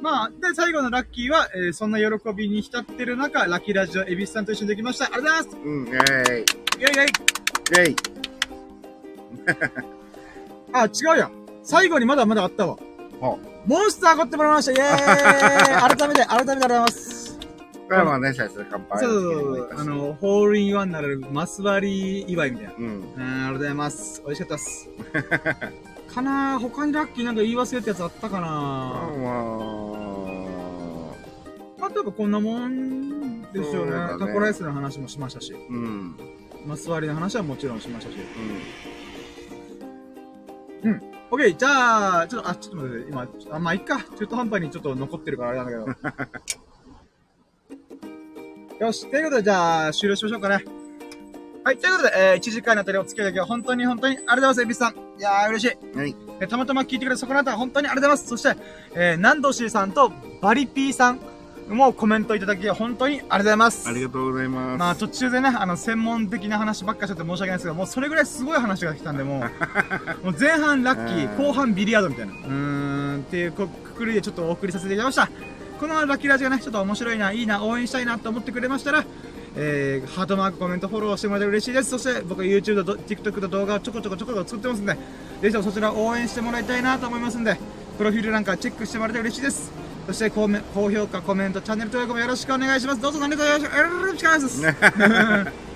[0.00, 5.06] まあ、で、最後のラッキーは、えーそんな喜びに浸ってる中、ラッキーラジオ、エビスさんと一緒にできました。
[5.06, 6.40] ありがとうございますうん、イェーイ。
[6.40, 9.95] イェイイェイイェイ。
[10.72, 11.32] あ、違うやん。
[11.62, 12.76] 最後にまだまだあったわ。
[13.20, 17.38] ほモンスター買ってもらいましたイェーイ 改めて、改めてありがとうございます。
[17.40, 17.88] う。
[17.88, 18.98] これはまあね、最初で乾杯。
[19.00, 19.80] そうそうそう。
[19.80, 22.72] あの、ホールインワンならマス割り祝いみたいな。
[22.78, 22.84] うん。
[23.16, 24.22] うん、ありがとうございます。
[24.24, 24.88] 美味しかったっす。
[26.14, 28.46] かな他にラッキーなんか言い忘れたやつあったかな
[31.78, 33.90] まあ、あとはこんなもんですよね。
[33.90, 36.16] ねタコライスの話もしましたし、うん。
[36.66, 38.16] マス割りの話はもちろんしましたし。
[38.16, 38.95] うん。
[41.30, 43.98] オッケー、じゃあ、ちょっと、あ、ちょっと待って、今、あ、まあ、いっか。
[44.18, 46.04] 中途半端にちょっと残ってるからあれなんだけ
[48.78, 48.86] ど。
[48.86, 50.64] よし、ということで、じゃあ、終了しましょうかね。
[51.64, 54.94] はい、ということで、えー、1時間にあたりお付き合いだけは本当に本当にありがとうございます、エビスさん。
[55.18, 55.96] いやー、嬉しい。
[55.98, 56.16] はい。
[56.38, 58.28] えーたまたま聞いてくれたそこのあたり本当にありがとうございます。
[58.28, 58.56] そして、
[58.94, 61.20] えー、ナンドシーさんとバリピーさん
[61.68, 63.88] もコメントいただき本当にありがとうございます。
[63.88, 64.78] ありがとうございます。
[64.78, 69.44] まあ途中でね、あの、専門的な話ばっかしちゃって申し訳ないですけど、もうそれぐらいすごい話が来たんで、も
[70.22, 72.32] う、 もう前半ラッキー、うん後半ビリヤードみたいな。
[72.32, 75.30] うーん、っていうこくくりでちょっとお送りさせていただきました。
[75.80, 79.04] このラッキーラジがね、ちょっと面白いな、いいな、応援したいなと思ってくれましたら、
[79.56, 81.90] えー、ハートマーク、コメント、フォローしてもらえたら嬉しいです。
[81.90, 84.98] そして、僕は YouTube と TikTok と動画をちょこちょこちょこちょこ作ってますんで、ぜ
[85.48, 87.58] ひともそちらを応援してもらいたいなと思いますんで、
[87.98, 89.85] プロフィールなんかチェックしてもらえたら嬉しいです。
[90.06, 93.00] そして高め、高評価、コメント、チャンネル登録もよろしくお願いします。
[93.00, 94.62] どうぞ何卒よろしくお願いします。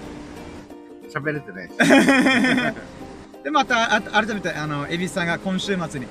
[1.12, 1.70] 喋れてない。
[3.42, 6.06] で、また、あ改めて、あの、エビスさんが今週末に、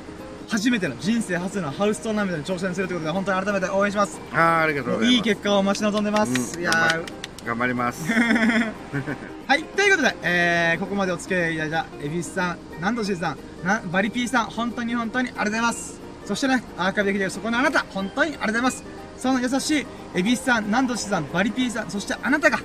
[0.49, 4.19] 初めての、人生初のハウストーナメントに挑戦するということで、本当に改めて応援します。
[4.33, 5.15] ああ、ありがとうございます。
[5.15, 6.57] いい結果を待ち望んでます。
[6.57, 7.05] うんいやー
[7.45, 8.11] 頑張ります。
[9.47, 13.31] はい、ということで、えー、ここまでお付き合いいただいた、エビスさん、ナンドシーさ
[13.63, 15.98] ん、なバリピーさん、本当に本当にありがとうございます。
[16.29, 18.83] そしてね、アーカイブできているそこのあなた、本当にありがとうございます。
[19.17, 22.59] その優しい、エビスさん、ナンドシさん、バリピーさん、そしてあなたが、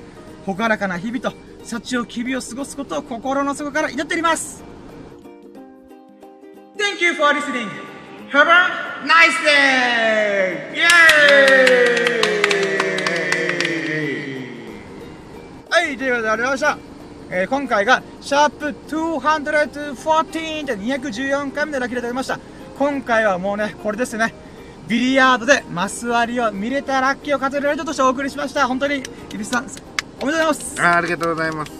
[0.45, 1.33] 朗らかな日々と、
[1.65, 4.63] 幸を日々を過ごすことを心の底から祈っております。
[6.77, 7.71] Thank you for listening!
[8.31, 8.69] Have a
[9.07, 10.75] nice day!
[10.75, 16.79] イェーイはい、ということでありがとうございました。
[17.31, 22.39] えー、今回が、シャープ214で214回目でラッキーでありました。
[22.79, 24.35] 今回はもうね、これですね。
[24.89, 28.67] ビリヤードでマス割りを見れたラッキーを数えるラジオとしてお送りしました。
[28.67, 29.03] 本当に、
[29.33, 29.77] イビスさん、おめで
[30.17, 30.77] とうございます。
[30.81, 31.73] あーありがとうございます。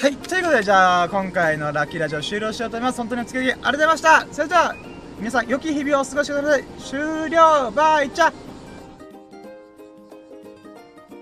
[0.00, 2.98] はい、ということで、じゃあ、今回のラッキーラジオ終了しようと思います。
[2.98, 4.26] 本当にお付き合いありがとうございました。
[4.30, 4.74] それでは、
[5.18, 6.64] 皆さん、良き日々をお過ごしください。
[6.78, 8.32] 終了バイチャ